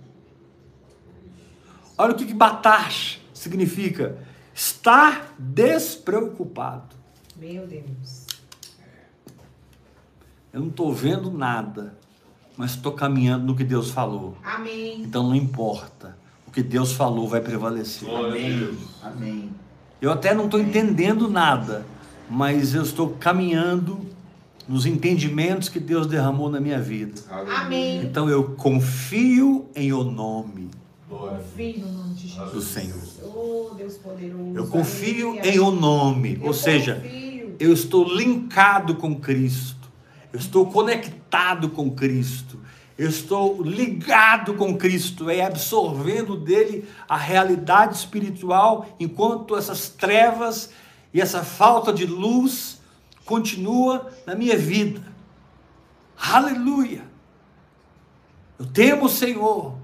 [1.97, 4.17] Olha o que, que batash significa.
[4.54, 6.95] Estar despreocupado.
[7.36, 8.25] Meu Deus.
[10.54, 11.97] Eu não estou vendo nada,
[12.56, 14.38] mas estou caminhando no que Deus falou.
[14.41, 15.01] Amém.
[15.01, 16.17] Então não importa.
[16.56, 18.08] O que Deus falou vai prevalecer.
[18.10, 18.70] Amém.
[19.04, 19.50] Amém.
[20.02, 21.86] Eu até não estou entendendo nada,
[22.30, 24.00] mas eu estou caminhando
[24.65, 27.22] nos entendimentos que Deus derramou na minha vida.
[27.30, 28.02] Amém.
[28.06, 30.70] Então eu confio em o nome.
[31.10, 32.52] Confio no nome de Jesus.
[32.54, 33.04] do Senhor.
[33.22, 34.54] Oh, Deus poderoso.
[34.56, 35.54] Eu confio Aleluia.
[35.56, 37.56] em o nome, Eu ou seja, confio.
[37.60, 39.89] eu estou linkado com Cristo,
[40.32, 42.58] eu estou conectado com Cristo,
[42.98, 50.70] eu estou ligado com Cristo, é absorvendo dele a realidade espiritual, enquanto essas trevas
[51.14, 52.82] e essa falta de luz
[53.26, 55.02] continua na minha vida.
[56.18, 57.04] Aleluia!
[58.58, 59.76] Eu temo o Senhor,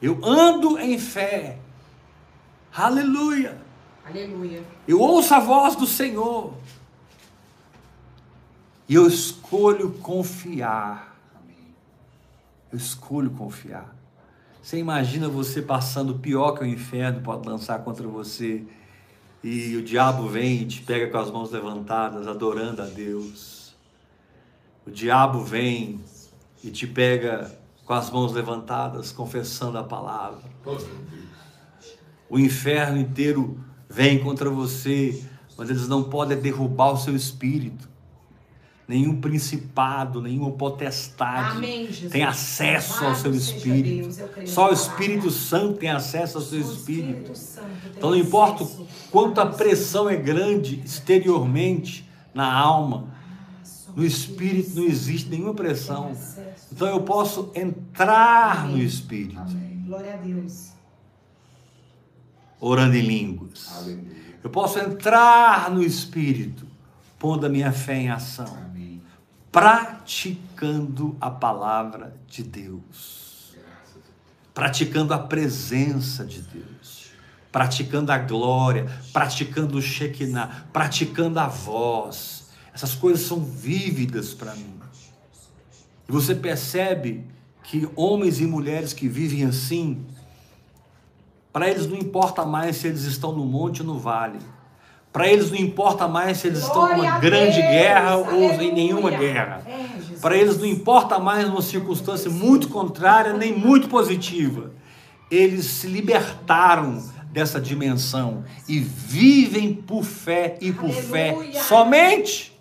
[0.00, 1.58] eu ando em fé.
[2.74, 3.66] Aleluia!
[4.08, 4.62] Aleluia.
[4.86, 6.54] Eu ouço a voz do Senhor.
[8.88, 11.15] E eu escolho confiar.
[12.70, 13.94] Eu escolho confiar.
[14.62, 18.64] Você imagina você passando pior que o inferno pode lançar contra você.
[19.42, 23.74] E o diabo vem e te pega com as mãos levantadas, adorando a Deus.
[24.84, 26.00] O diabo vem
[26.64, 30.42] e te pega com as mãos levantadas, confessando a palavra.
[32.28, 35.24] O inferno inteiro vem contra você,
[35.56, 37.88] mas eles não podem derrubar o seu espírito.
[38.88, 44.14] Nenhum principado, nenhuma potestade Amém, tem acesso ao seu espírito.
[44.16, 45.28] Deus, Só o Espírito.
[45.28, 47.32] Santo tem acesso ao seu espírito.
[47.96, 53.08] Então não importa o quanto a pressão é grande exteriormente na alma,
[53.96, 56.12] no espírito não existe nenhuma pressão.
[56.70, 59.40] Então eu posso entrar no espírito.
[59.84, 60.70] Glória a Deus.
[62.60, 63.88] orando em línguas.
[64.44, 66.66] Eu posso entrar no espírito,
[67.18, 68.65] pondo a minha fé em ação.
[69.50, 73.54] Praticando a palavra de Deus,
[74.52, 77.10] praticando a presença de Deus,
[77.50, 82.50] praticando a glória, praticando o Shekinah, praticando a voz.
[82.74, 84.78] Essas coisas são vívidas para mim.
[86.08, 87.26] E você percebe
[87.62, 90.04] que homens e mulheres que vivem assim,
[91.52, 94.38] para eles não importa mais se eles estão no monte ou no vale.
[95.16, 98.46] Para eles não importa mais se eles estão Glória numa grande Deus, guerra ou em
[98.48, 98.72] aleluia.
[98.74, 99.62] nenhuma guerra.
[99.66, 100.18] É.
[100.20, 104.72] Para eles não importa mais uma circunstância muito contrária nem muito positiva.
[105.30, 111.62] Eles se libertaram dessa dimensão e vivem por fé e por fé Aleluia.
[111.62, 112.60] somente.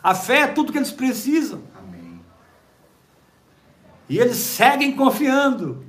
[0.00, 1.62] A fé é tudo que eles precisam.
[1.76, 2.20] Amém.
[4.08, 5.84] E eles seguem confiando.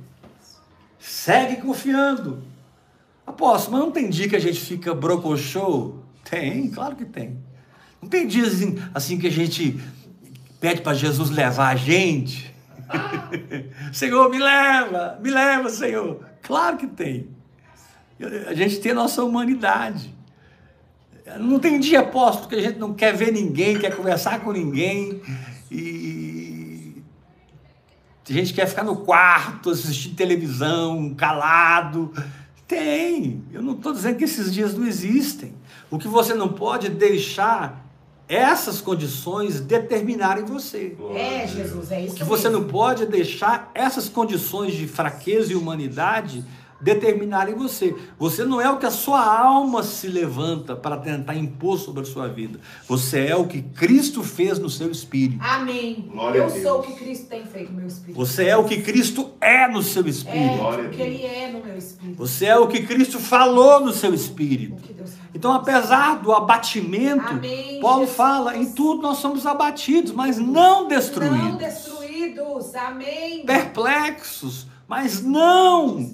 [0.98, 2.42] Seguem confiando.
[3.26, 5.96] Apóstolo, mas não tem dia que a gente fica brocochô?
[6.28, 7.38] Tem, claro que tem.
[8.00, 9.80] Não tem dias assim, assim que a gente
[10.60, 12.54] pede para Jesus levar a gente?
[13.92, 16.24] Senhor, me leva, me leva, Senhor.
[16.42, 17.28] Claro que tem.
[18.46, 20.14] A gente tem a nossa humanidade.
[21.40, 25.20] Não tem dia, apóstolo, que a gente não quer ver ninguém, quer conversar com ninguém.
[25.70, 27.02] E
[28.28, 32.12] a gente quer ficar no quarto, assistir televisão, calado.
[32.66, 33.44] Tem.
[33.52, 35.54] Eu não estou dizendo que esses dias não existem.
[35.90, 37.86] O que você não pode é deixar
[38.28, 40.96] essas condições determinarem você.
[41.14, 41.46] É.
[41.46, 46.44] Jesus, é O isso que você não pode deixar essas condições de fraqueza e humanidade
[46.80, 47.94] determinarem você.
[48.18, 52.04] Você não é o que a sua alma se levanta para tentar impor sobre a
[52.04, 52.58] sua vida.
[52.88, 55.38] Você é o que Cristo fez no seu espírito.
[55.42, 56.08] Amém.
[56.12, 56.62] Glória eu a Deus.
[56.62, 58.16] sou o que Cristo tem feito no meu espírito.
[58.16, 60.56] Você é o que Cristo é no seu É, espírito.
[60.58, 61.08] Glória a o que Deus.
[61.08, 62.18] Ele é no meu espírito.
[62.18, 64.82] Você é o que Cristo falou no seu espírito.
[64.82, 65.26] que Deus faz.
[65.34, 68.16] Então, apesar do abatimento, Amém, Paulo Jesus.
[68.16, 71.36] fala: em tudo nós somos abatidos, mas não destruídos.
[71.38, 72.74] Não destruídos.
[72.74, 73.44] Amém.
[73.44, 76.10] Perplexos, mas não.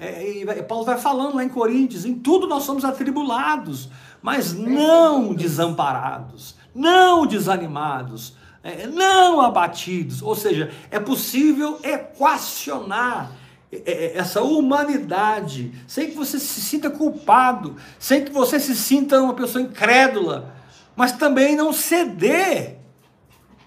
[0.00, 3.88] É, e Paulo vai falando lá em Coríntios: em tudo nós somos atribulados,
[4.22, 10.22] mas não desamparados, não desanimados, é, não abatidos.
[10.22, 13.32] Ou seja, é possível equacionar
[13.70, 19.20] é, é, essa humanidade sem que você se sinta culpado, sem que você se sinta
[19.20, 20.54] uma pessoa incrédula,
[20.96, 22.78] mas também não ceder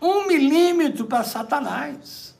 [0.01, 2.36] um milímetro para Satanás.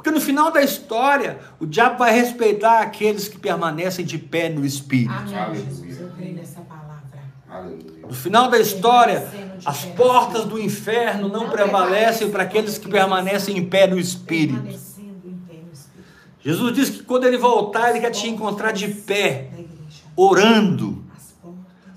[0.00, 4.64] Porque no final da história, o diabo vai respeitar aqueles que permanecem de pé no
[4.64, 5.12] espírito.
[5.12, 5.64] Amém, Aleluia.
[5.66, 6.00] Jesus.
[6.00, 7.18] Eu creio nessa palavra.
[7.46, 8.06] Aleluia.
[8.08, 9.28] No final da história,
[9.62, 14.54] as portas do inferno não prevalecem para aqueles que permanecem em pé no espírito.
[14.54, 16.08] Permanecendo em pé no espírito.
[16.40, 19.50] Jesus disse que quando ele voltar, ele quer te encontrar de pé,
[20.16, 21.04] orando,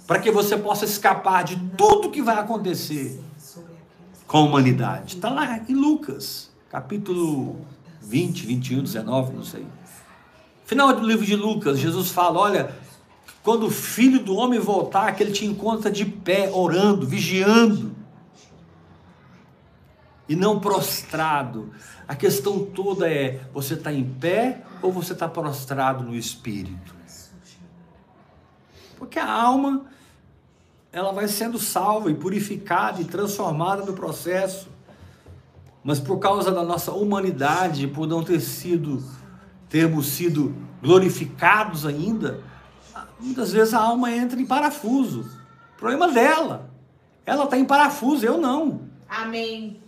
[0.06, 3.24] para que você possa escapar de tudo que vai acontecer
[4.28, 5.16] com a humanidade.
[5.16, 7.72] Está lá em Lucas, capítulo
[8.04, 9.66] 20, 21, 19, não sei.
[10.66, 12.76] Final do livro de Lucas, Jesus fala: olha,
[13.41, 17.95] quando o filho do homem voltar, que ele te encontra de pé, orando, vigiando,
[20.28, 21.72] e não prostrado.
[22.08, 26.95] A questão toda é: você está em pé ou você está prostrado no espírito?
[28.97, 29.86] Porque a alma,
[30.91, 34.70] ela vai sendo salva e purificada e transformada no processo.
[35.84, 39.04] Mas por causa da nossa humanidade, por não ter sido,
[39.68, 42.42] termos sido glorificados ainda,
[43.20, 45.30] muitas vezes a alma entra em parafuso.
[45.78, 46.72] Problema dela.
[47.26, 48.82] Ela está em parafuso, eu não.
[49.10, 49.82] Amém.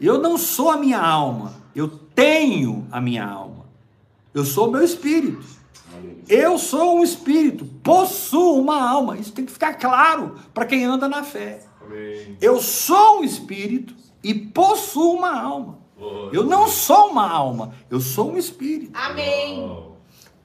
[0.00, 3.66] Eu não sou a minha alma, eu tenho a minha alma.
[4.32, 5.44] Eu sou o meu espírito.
[6.28, 9.16] Eu sou um espírito, possuo uma alma.
[9.16, 11.67] Isso tem que ficar claro para quem anda na fé.
[11.88, 12.36] Amém.
[12.40, 15.78] Eu sou um espírito e possuo uma alma.
[16.32, 18.92] Eu não sou uma alma, eu sou um espírito.
[18.94, 19.88] Amém.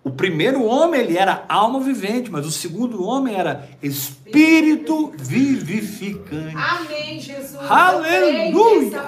[0.04, 6.56] O primeiro homem ele era alma vivente, mas o segundo homem era espírito vivificante.
[6.58, 7.56] Amém, Jesus.
[7.56, 9.02] Aleluia.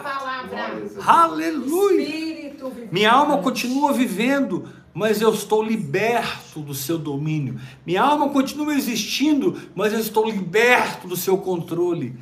[1.05, 2.01] Aleluia!
[2.01, 2.93] Espírito vivente.
[2.93, 7.59] Minha alma continua vivendo, mas eu estou liberto do seu domínio.
[7.85, 12.15] Minha alma continua existindo, mas eu estou liberto do seu controle.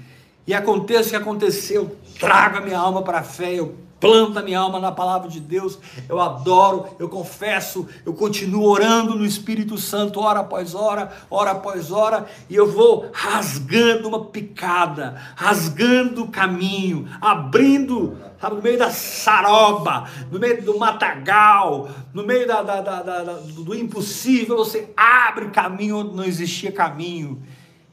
[0.47, 4.38] E aconteça o que acontecer, eu trago a minha alma para a fé, eu planto
[4.38, 5.80] a minha alma na palavra de Deus,
[6.10, 11.89] eu adoro, eu confesso, eu continuo orando no Espírito Santo, hora após hora, hora após
[11.89, 18.91] hora, e eu vou rasgando uma picada, rasgando o caminho, abrindo sabe, no meio da
[18.91, 25.99] saroba, no meio do matagal, no meio da, da- da- do impossível, você abre caminho
[25.99, 27.41] onde não existia caminho.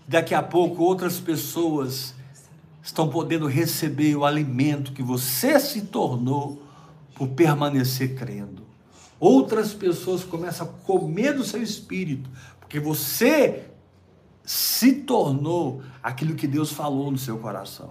[0.08, 2.16] Daqui a pouco outras pessoas
[2.90, 6.60] estão podendo receber o alimento que você se tornou
[7.14, 8.62] por permanecer crendo.
[9.18, 12.28] Outras pessoas começam a comer do seu espírito,
[12.58, 13.62] porque você
[14.44, 17.90] se tornou aquilo que Deus falou no seu coração.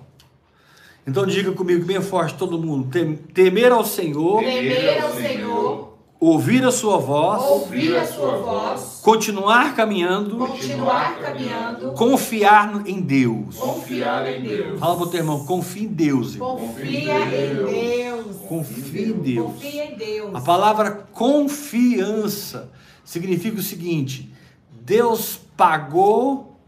[1.08, 5.89] Então diga comigo bem forte todo mundo, tem- temer ao Senhor, Temer ao Senhor,
[6.20, 13.56] ouvir a sua voz, ouvir a sua voz, continuar caminhando, continuar caminhando, confiar em Deus.
[13.56, 14.80] confiar em Deus.
[14.80, 16.34] Fala para o teu irmão, confie em Deus.
[16.34, 16.58] irmão.
[16.58, 18.38] Confia em Deus.
[18.48, 19.54] Confie em Deus.
[19.54, 20.36] Confia em Deus.
[20.36, 22.70] A palavra confiança
[23.06, 24.34] significa o seguinte:
[24.70, 26.60] Deus pagou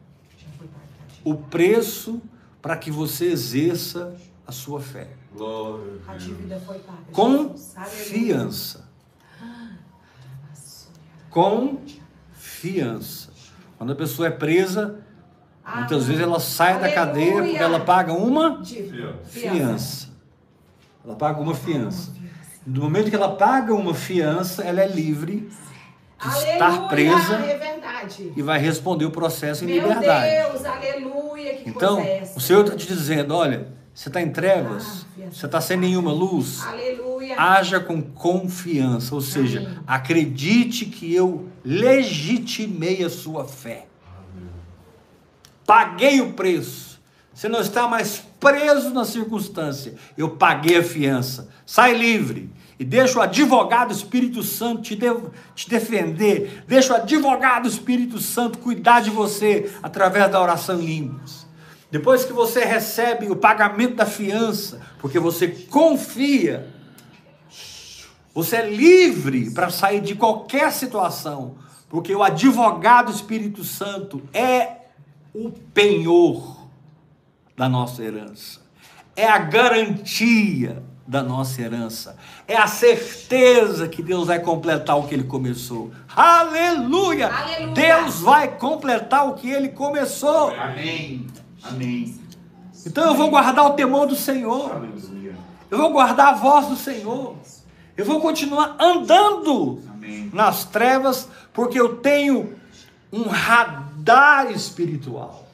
[1.23, 2.21] o preço
[2.61, 4.15] para que você exerça
[4.47, 5.09] a sua fé.
[5.35, 5.99] Glória.
[6.07, 6.99] A dívida foi paga.
[7.11, 8.90] Confiança.
[11.29, 13.31] Confiança.
[13.77, 14.99] Quando a pessoa é presa,
[15.75, 17.63] muitas Ah, vezes ela sai da cadeia porque aleluia.
[17.63, 18.63] ela paga uma
[19.25, 20.09] fiança.
[21.03, 22.11] Ela paga uma fiança.
[22.65, 25.49] No momento que ela paga uma fiança, ela é livre
[26.21, 28.31] de estar Aleluia, presa É verdade.
[28.35, 30.29] e vai responder o processo em Meu liberdade.
[30.29, 31.55] Deus, aleluia.
[31.55, 35.47] Que Então, é o Senhor está te dizendo: olha, você está em trevas, Ah, você
[35.47, 37.10] está sem nenhuma luz, Aleluia.
[37.37, 39.77] Haja com confiança, ou seja, Amém.
[39.87, 43.87] acredite que eu legitimei a sua fé.
[45.65, 46.99] Paguei o preço.
[47.33, 49.95] Você não está mais preso na circunstância.
[50.17, 51.49] Eu paguei a fiança.
[51.65, 52.49] Sai livre.
[52.77, 56.63] E deixa o advogado Espírito Santo te, de- te defender.
[56.67, 61.45] Deixa o advogado Espírito Santo cuidar de você através da oração em línguas.
[61.91, 66.67] Depois que você recebe o pagamento da fiança, porque você confia
[68.33, 71.55] você é livre para sair de qualquer situação,
[71.89, 74.77] porque o advogado Espírito Santo é
[75.33, 76.67] o penhor
[77.55, 78.61] da nossa herança,
[79.15, 82.15] é a garantia da nossa herança,
[82.47, 85.91] é a certeza que Deus vai completar o que ele começou.
[86.15, 87.27] Aleluia!
[87.27, 87.73] Aleluia!
[87.73, 90.51] Deus vai completar o que ele começou.
[90.51, 91.27] Amém.
[91.63, 92.17] Amém.
[92.85, 94.71] Então eu vou guardar o temor do Senhor.
[94.71, 95.35] Aleluia.
[95.69, 97.35] Eu vou guardar a voz do Senhor.
[97.95, 100.29] Eu vou continuar andando Amém.
[100.33, 102.55] nas trevas, porque eu tenho
[103.11, 105.47] um radar espiritual.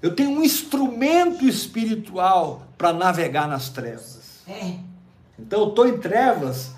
[0.00, 4.42] Eu tenho um instrumento espiritual para navegar nas trevas.
[4.46, 4.76] É.
[5.38, 6.72] Então eu estou em trevas,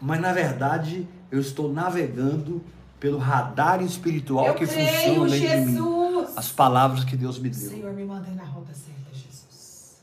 [0.00, 2.62] mas na verdade eu estou navegando
[2.98, 5.72] pelo radar espiritual Eu que creio, funciona dentro de mim.
[5.72, 6.36] Jesus.
[6.36, 7.70] As palavras que Deus me deu.
[7.70, 10.02] Senhor, me mantém na rota certa, Jesus.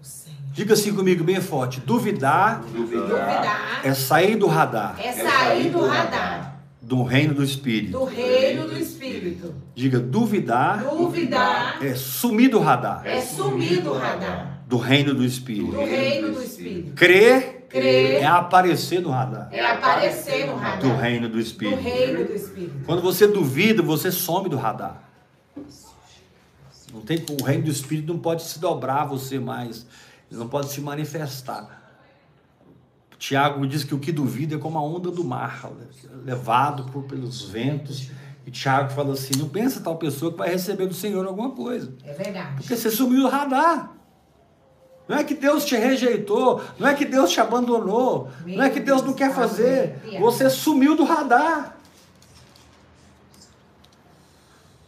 [0.00, 0.36] O Senhor.
[0.56, 3.82] Diga assim comigo bem forte: duvidar Duvidar.
[3.84, 7.92] É sair do radar é sair do radar, do reino do Espírito.
[7.92, 9.54] do reino do Espírito.
[9.74, 15.72] Diga duvidar Duvidar é sumir do radar é sumir do radar, do reino do Espírito.
[15.72, 16.94] do reino do Espírito.
[16.94, 21.82] Crer Crer é aparecer no radar é aparecer no radar, do reino do do Espírito.
[21.82, 22.76] reino do Espírito.
[22.86, 25.02] Quando você duvida, você some do radar.
[26.94, 29.84] Não tem, o reino do Espírito não pode se dobrar a você mais.
[30.30, 31.82] Ele não pode se manifestar.
[33.18, 35.70] Tiago diz que o que duvida é como a onda do mar,
[36.24, 38.10] levado por, pelos ventos.
[38.46, 41.94] E Tiago fala assim: não pensa tal pessoa que vai receber do Senhor alguma coisa.
[42.04, 42.56] É verdade.
[42.56, 43.92] Porque você sumiu do radar.
[45.08, 48.80] Não é que Deus te rejeitou, não é que Deus te abandonou, não é que
[48.80, 50.00] Deus não quer fazer.
[50.20, 51.75] Você sumiu do radar.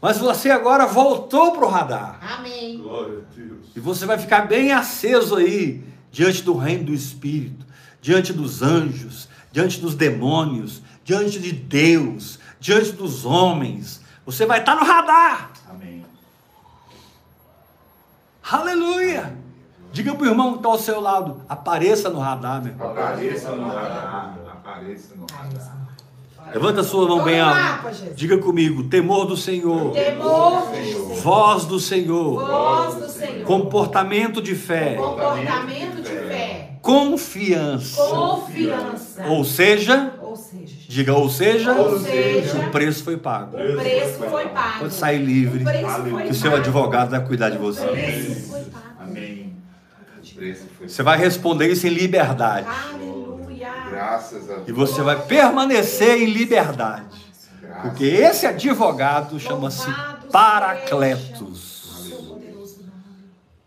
[0.01, 2.19] Mas você agora voltou para o radar.
[2.39, 2.79] Amém.
[2.79, 3.67] Glória a Deus.
[3.75, 7.67] E você vai ficar bem aceso aí, diante do reino do Espírito,
[8.01, 14.01] diante dos anjos, diante dos demônios, diante de Deus, diante dos homens.
[14.25, 15.51] Você vai estar no radar.
[15.69, 16.05] Amém.
[18.51, 19.37] Aleluia!
[19.93, 22.91] Diga para o irmão que está ao seu lado: apareça no radar, meu irmão.
[22.91, 24.39] Apareça no radar.
[24.49, 25.89] Apareça no radar.
[26.53, 27.91] Levanta a sua mão bem alta.
[28.15, 31.15] Diga comigo: temor do Senhor, Temor do Senhor.
[31.17, 33.45] Voz do Senhor, Voz do Senhor.
[33.45, 36.71] comportamento de fé, Comportamento de fé.
[36.81, 38.03] confiança.
[38.03, 39.25] Confiança.
[39.29, 43.57] Ou seja, Ou seja, diga ou seja, ou seja, o preço foi pago.
[43.57, 44.79] o preço foi pago.
[44.81, 47.87] Pode sair livre, O preço foi que o seu advogado vai cuidar de O você.
[47.87, 48.85] preço foi pago.
[49.01, 49.53] Amém.
[50.23, 52.67] O preço foi Você vai responder isso em liberdade.
[52.67, 53.18] Aleluia.
[53.99, 54.77] Graças a E Deus.
[54.91, 57.07] você vai permanecer em liberdade.
[57.61, 59.91] Graças Porque esse advogado chama-se
[60.31, 62.13] Paracletos.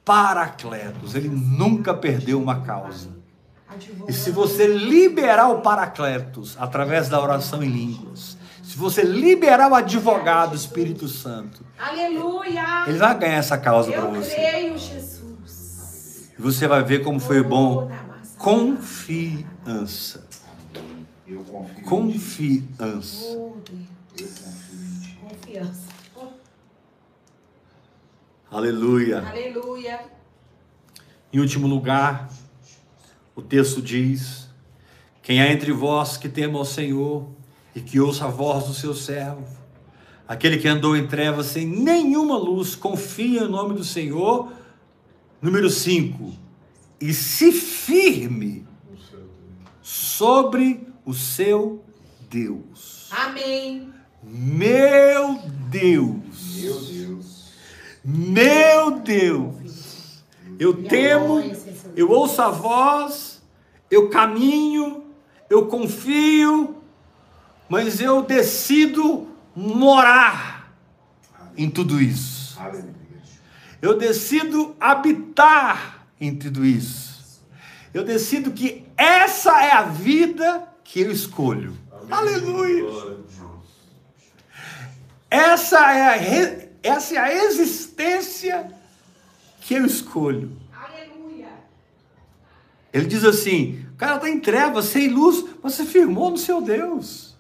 [0.06, 1.16] Paracletos.
[1.16, 3.10] Ele nunca perdeu uma causa.
[4.08, 9.76] E se você liberar o Paracletos através da oração em línguas, se você liberar o
[9.76, 12.86] advogado Espírito Santo, Aleluia.
[12.88, 14.34] ele vai ganhar essa causa para Eu você.
[14.36, 16.32] creio, Jesus.
[16.38, 17.90] E você vai ver como foi bom.
[18.42, 20.28] Confiança.
[21.86, 23.38] Confiança.
[23.38, 23.54] Oh.
[25.30, 25.92] Confiança.
[28.50, 29.20] Aleluia.
[29.20, 30.00] aleluia.
[31.32, 32.30] Em último lugar,
[33.36, 34.50] o texto diz:
[35.22, 37.30] Quem há entre vós que tema ao Senhor
[37.76, 39.46] e que ouça a voz do seu servo,
[40.28, 44.52] aquele que andou em trevas sem nenhuma luz, confia no nome do Senhor.
[45.40, 46.41] Número 5.
[47.02, 48.68] E se firme
[49.82, 51.84] sobre o seu
[52.30, 53.10] Deus.
[53.12, 53.92] Amém.
[54.24, 55.40] Meu
[55.70, 56.56] Deus.
[56.56, 57.42] Meu Deus.
[58.04, 60.24] Meu Deus,
[60.58, 61.40] eu temo,
[61.96, 63.44] eu ouço a voz,
[63.92, 65.06] eu caminho,
[65.48, 66.78] eu confio,
[67.70, 70.74] mas eu decido morar
[71.56, 72.60] em tudo isso.
[73.80, 77.42] Eu decido habitar em tudo isso.
[77.94, 81.76] Eu decido que essa é a vida que eu escolho.
[82.10, 82.86] Aleluia.
[85.30, 88.72] Essa é a re- essa é a existência
[89.62, 90.58] que eu escolho.
[90.74, 91.48] Aleluia.
[92.94, 96.62] Ele diz assim: o cara está em trevas, sem luz, mas você firmou no seu
[96.62, 97.36] Deus.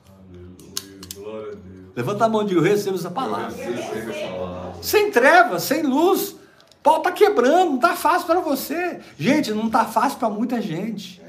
[1.16, 1.62] Glória a Deus.
[1.96, 3.50] Levanta a mão e diga: eu recebo essa palavra.
[3.56, 4.84] Receba essa palavra.
[4.84, 6.36] Sem trevas, sem luz,
[6.84, 9.00] pau está quebrando, não está fácil para você.
[9.18, 11.22] Gente, não está fácil para muita gente.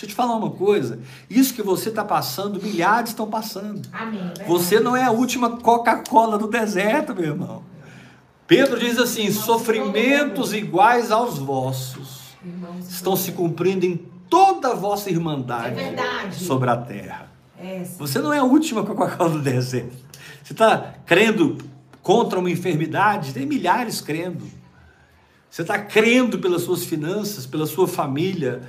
[0.00, 0.98] Deixa eu te falar uma coisa:
[1.28, 3.86] isso que você está passando, milhares estão passando.
[3.92, 4.18] Amém.
[4.18, 4.48] Verdade.
[4.48, 7.62] Você não é a última Coca-Cola do deserto, meu irmão.
[8.46, 12.20] Pedro diz assim: sofrimentos iguais aos vossos
[12.88, 13.96] estão se cumprindo em
[14.30, 17.30] toda a vossa irmandade É sobre a terra.
[17.58, 17.84] É.
[17.98, 19.94] Você não é a última Coca-Cola do deserto.
[20.42, 21.58] Você está crendo
[22.02, 23.32] contra uma enfermidade?
[23.32, 24.44] Tem milhares crendo.
[25.50, 28.62] Você está crendo pelas suas finanças, pela sua família.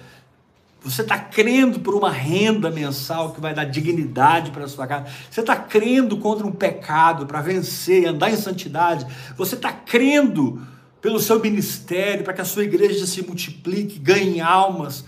[0.83, 5.05] Você está crendo por uma renda mensal que vai dar dignidade para a sua casa.
[5.29, 9.05] Você está crendo contra um pecado para vencer, andar em santidade.
[9.37, 10.59] Você está crendo
[10.99, 15.05] pelo seu ministério para que a sua igreja se multiplique, ganhe almas,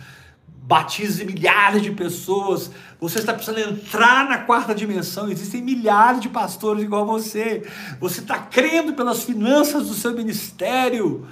[0.65, 2.71] batize milhares de pessoas.
[2.99, 5.29] Você está precisando entrar na quarta dimensão.
[5.29, 7.67] Existem milhares de pastores igual você.
[7.99, 11.27] Você está crendo pelas finanças do seu ministério.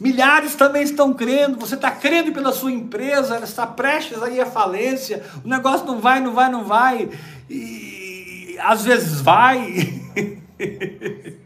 [0.00, 1.58] Milhares também estão crendo.
[1.58, 5.24] Você está crendo pela sua empresa, ela está prestes a ir à falência.
[5.44, 7.10] O negócio não vai, não vai, não vai.
[7.50, 10.00] E às vezes vai.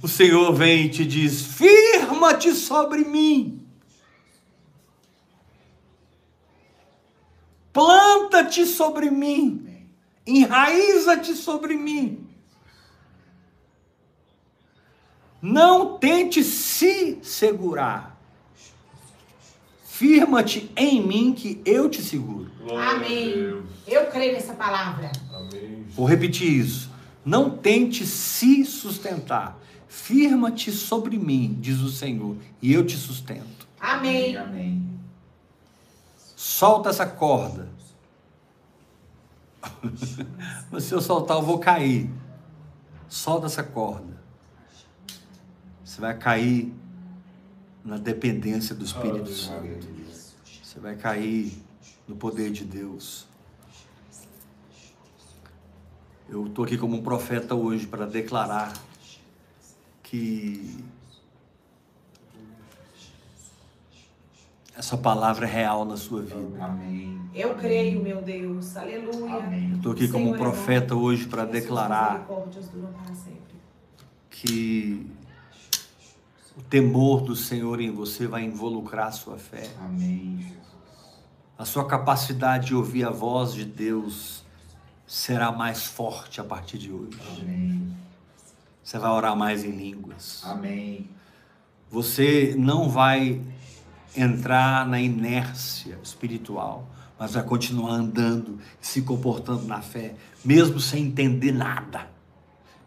[0.00, 3.63] o Senhor vem e te diz: firma-te sobre mim.
[7.74, 9.86] Planta-te sobre mim,
[10.26, 12.26] enraiza-te sobre mim.
[15.42, 18.18] Não tente se segurar.
[19.84, 22.50] Firma-te em mim que eu te seguro.
[22.62, 23.62] Glória Amém.
[23.86, 25.12] Eu creio nessa palavra.
[25.32, 25.84] Amém.
[25.90, 26.90] Vou repetir isso.
[27.24, 29.60] Não tente se sustentar.
[29.86, 33.68] Firma-te sobre mim, diz o Senhor, e eu te sustento.
[33.78, 34.36] Amém.
[34.36, 34.93] Amém.
[36.54, 37.68] Solta essa corda.
[40.80, 42.08] Se eu soltar, eu vou cair.
[43.08, 44.22] Solta essa corda.
[45.84, 46.72] Você vai cair
[47.84, 49.28] na dependência do Espírito.
[49.30, 49.84] Santo.
[50.62, 51.60] Você vai cair
[52.06, 53.26] no poder de Deus.
[56.28, 58.72] Eu estou aqui como um profeta hoje para declarar
[60.04, 60.84] que
[64.76, 66.64] essa palavra é real na sua vida.
[66.64, 67.20] Amém.
[67.34, 68.76] Eu creio, meu Deus.
[68.76, 69.34] Aleluia.
[69.34, 69.70] Amém.
[69.70, 70.44] Eu estou aqui como um Senhor é bom.
[70.44, 72.26] profeta hoje para declarar
[74.30, 75.06] que
[76.56, 79.68] o temor do Senhor em você vai involucrar a sua fé.
[79.80, 80.38] Amém.
[80.38, 80.64] Jesus.
[81.56, 84.44] A sua capacidade de ouvir a voz de Deus
[85.06, 87.18] será mais forte a partir de hoje.
[87.40, 87.94] Amém.
[88.82, 90.42] Você vai orar mais em línguas.
[90.44, 91.08] Amém.
[91.90, 93.40] Você não vai
[94.16, 96.88] entrar na inércia espiritual,
[97.18, 102.08] mas vai continuar andando, se comportando na fé, mesmo sem entender nada,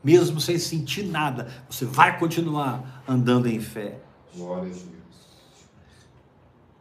[0.04, 1.48] mesmo sem sentir nada.
[1.70, 4.00] Você vai continuar andando em fé.
[4.36, 4.88] Glória a Deus.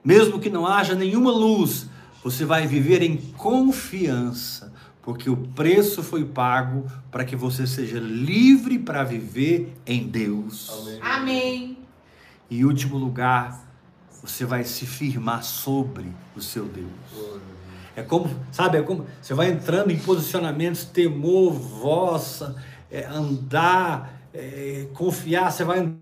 [0.05, 1.89] Mesmo que não haja nenhuma luz,
[2.23, 4.73] você vai viver em confiança,
[5.03, 10.71] porque o preço foi pago para que você seja livre para viver em Deus.
[10.71, 11.01] Amém.
[11.03, 11.79] Amém.
[12.49, 13.66] E último lugar,
[14.27, 16.91] você vai se firmar sobre o seu Deus.
[17.95, 22.57] É como, sabe, é como você vai entrando em posicionamentos, temor, vossa,
[22.91, 25.97] é, andar, é, confiar, você vai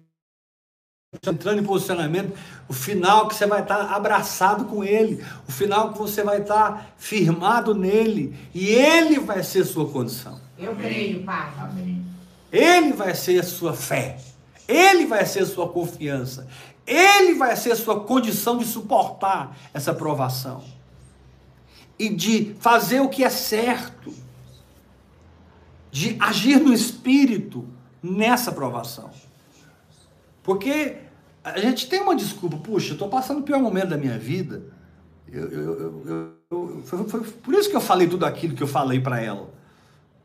[1.27, 2.37] entrando em posicionamento,
[2.69, 6.95] o final que você vai estar abraçado com ele, o final que você vai estar
[6.97, 10.41] firmado nele, e ele vai ser sua condição.
[10.59, 11.53] Eu creio, Pai.
[11.59, 12.05] Amém.
[12.51, 14.19] Ele vai ser a sua fé.
[14.67, 16.47] Ele vai ser a sua confiança.
[16.87, 20.63] Ele vai ser sua condição de suportar essa provação.
[21.99, 24.13] E de fazer o que é certo.
[25.91, 27.67] De agir no espírito
[28.03, 29.11] nessa provação.
[30.43, 30.97] Porque
[31.43, 34.63] a gente tem uma desculpa, puxa, estou passando o pior momento da minha vida.
[35.31, 39.01] Eu, eu- eu- foi, foi por isso que eu falei tudo aquilo que eu falei
[39.01, 39.51] para ela.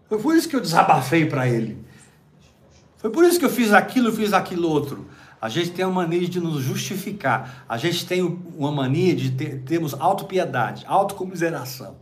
[0.07, 1.83] Foi por isso que eu desabafei para ele.
[2.97, 5.07] Foi por isso que eu fiz aquilo, fiz aquilo outro.
[5.41, 7.63] A gente tem uma mania de nos justificar.
[7.67, 11.97] A gente tem uma mania de ter, termos autopiedade, autocomiseração.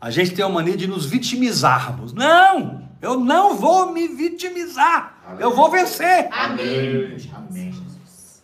[0.00, 2.12] A gente tem uma mania de nos vitimizarmos.
[2.12, 2.90] Não!
[3.00, 5.36] Eu não vou me vitimizar.
[5.38, 6.28] Eu vou vencer.
[6.30, 7.16] Amém.
[7.34, 8.42] Amém, Jesus.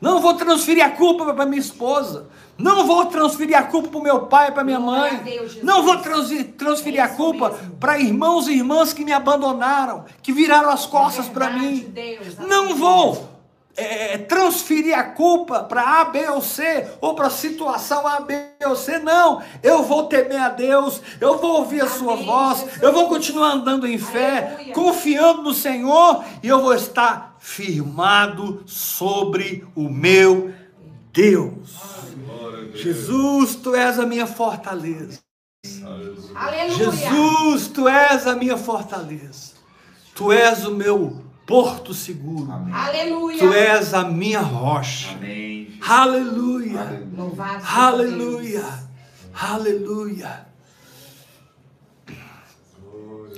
[0.00, 2.28] Não vou transferir a culpa para minha esposa.
[2.60, 5.16] Não vou transferir a culpa para o meu pai, para minha mãe.
[5.18, 5.62] Deus.
[5.62, 10.32] Não vou transi- transferir É a culpa para irmãos e irmãs que me abandonaram, que
[10.32, 11.86] viraram as costas para É mim.
[11.88, 12.38] Deus.
[12.38, 13.28] Não vou
[13.76, 18.36] é, transferir a culpa para A, B ou C, ou para a situação A, B
[18.66, 19.40] ou C, não.
[19.62, 22.82] Eu vou temer a Deus, eu vou ouvir a sua Amém, voz, Jesus.
[22.82, 24.74] eu vou continuar andando em fé, Aleluia.
[24.74, 30.52] confiando no Senhor, e eu vou estar firmado sobre o meu
[31.12, 31.70] Deus.
[32.82, 35.18] Jesus, tu és a minha fortaleza.
[36.34, 36.90] Aleluia.
[36.90, 39.52] Jesus, tu és a minha fortaleza.
[40.14, 42.50] Tu és o meu porto seguro.
[42.50, 42.72] Amém.
[42.72, 43.38] Aleluia.
[43.38, 45.10] Tu és a minha rocha.
[45.10, 45.78] Amém.
[45.80, 47.06] Aleluia.
[47.64, 48.88] Aleluia.
[49.34, 50.46] Aleluia.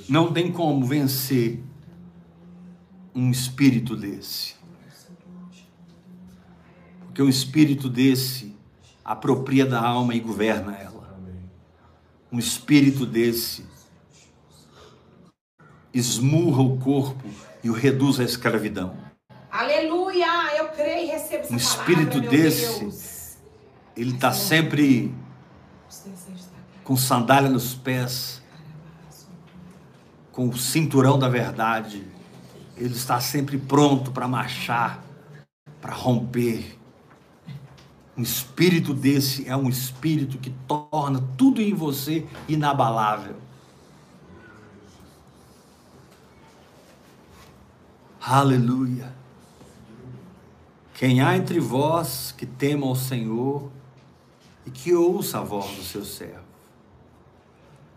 [0.08, 1.62] Não tem como vencer
[3.14, 4.54] um espírito desse.
[7.06, 8.51] Porque um espírito desse
[9.04, 11.18] apropria da alma e governa ela.
[12.30, 13.66] Um espírito desse
[15.92, 17.28] esmurra o corpo
[17.62, 18.96] e o reduz à escravidão.
[19.50, 20.56] Aleluia.
[20.56, 23.36] Eu creio e recebo essa Um palavra, espírito meu desse- Deus.
[23.94, 25.14] Ele está sempre
[26.82, 28.40] com sandália nos pés,
[30.32, 32.06] com o cinturão da verdade.
[32.76, 35.04] Ele está sempre pronto para marchar,
[35.80, 36.78] para romper.
[38.16, 43.36] Um espírito desse é um espírito que torna tudo em você inabalável.
[48.20, 49.12] Aleluia.
[50.94, 53.70] Quem há entre vós que tema ao Senhor,
[54.66, 56.42] e que ouça a voz do seu servo.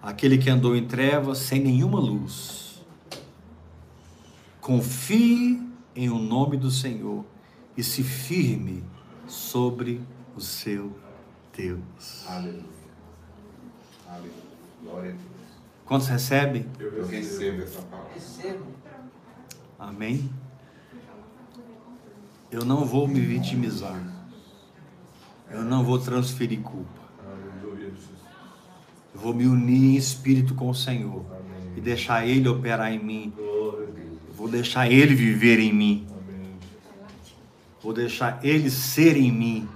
[0.01, 2.84] Aquele que andou em trevas sem nenhuma luz.
[4.61, 5.61] Confie
[5.95, 7.24] em o nome do Senhor
[7.78, 8.84] e se firme
[9.28, 10.01] sobre
[10.36, 10.91] o seu
[11.55, 12.26] Deus.
[12.28, 12.63] Aleluia.
[14.07, 14.32] Aleluia.
[14.84, 15.26] Glória a Deus.
[15.86, 16.65] Quantos recebem?
[16.80, 17.59] Eu Eu recebo.
[17.59, 18.11] recebo essa palavra.
[19.78, 20.30] Amém?
[22.51, 24.01] Eu não vou me vitimizar.
[25.49, 27.05] Eu não vou transferir culpa.
[29.13, 31.26] Eu vou me unir em espírito com o Senhor
[31.76, 33.34] e deixar Ele operar em mim.
[34.36, 36.07] Vou deixar Ele viver em mim.
[37.86, 39.69] Vou deixar Ele ser em mim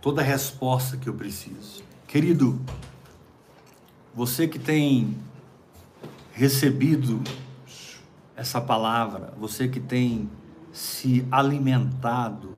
[0.00, 1.84] toda a resposta que eu preciso.
[2.08, 2.58] Querido,
[4.14, 5.14] você que tem
[6.32, 7.22] recebido
[8.34, 10.30] essa palavra, você que tem
[10.72, 12.56] se alimentado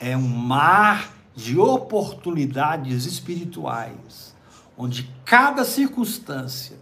[0.00, 4.34] é um mar de oportunidades espirituais,
[4.76, 6.78] onde cada circunstância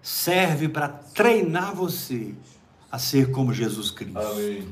[0.00, 2.32] serve para treinar você
[2.90, 4.18] a ser como Jesus Cristo.
[4.18, 4.68] Amém.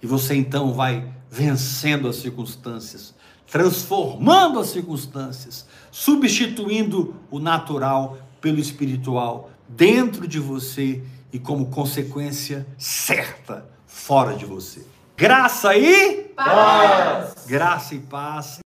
[0.00, 3.12] E você então vai vencendo as circunstâncias,
[3.50, 11.02] transformando as circunstâncias, substituindo o natural pelo espiritual dentro de você
[11.32, 14.91] e como consequência certa fora de você.
[15.22, 17.46] Graça e Paz.
[17.46, 18.58] graça e paz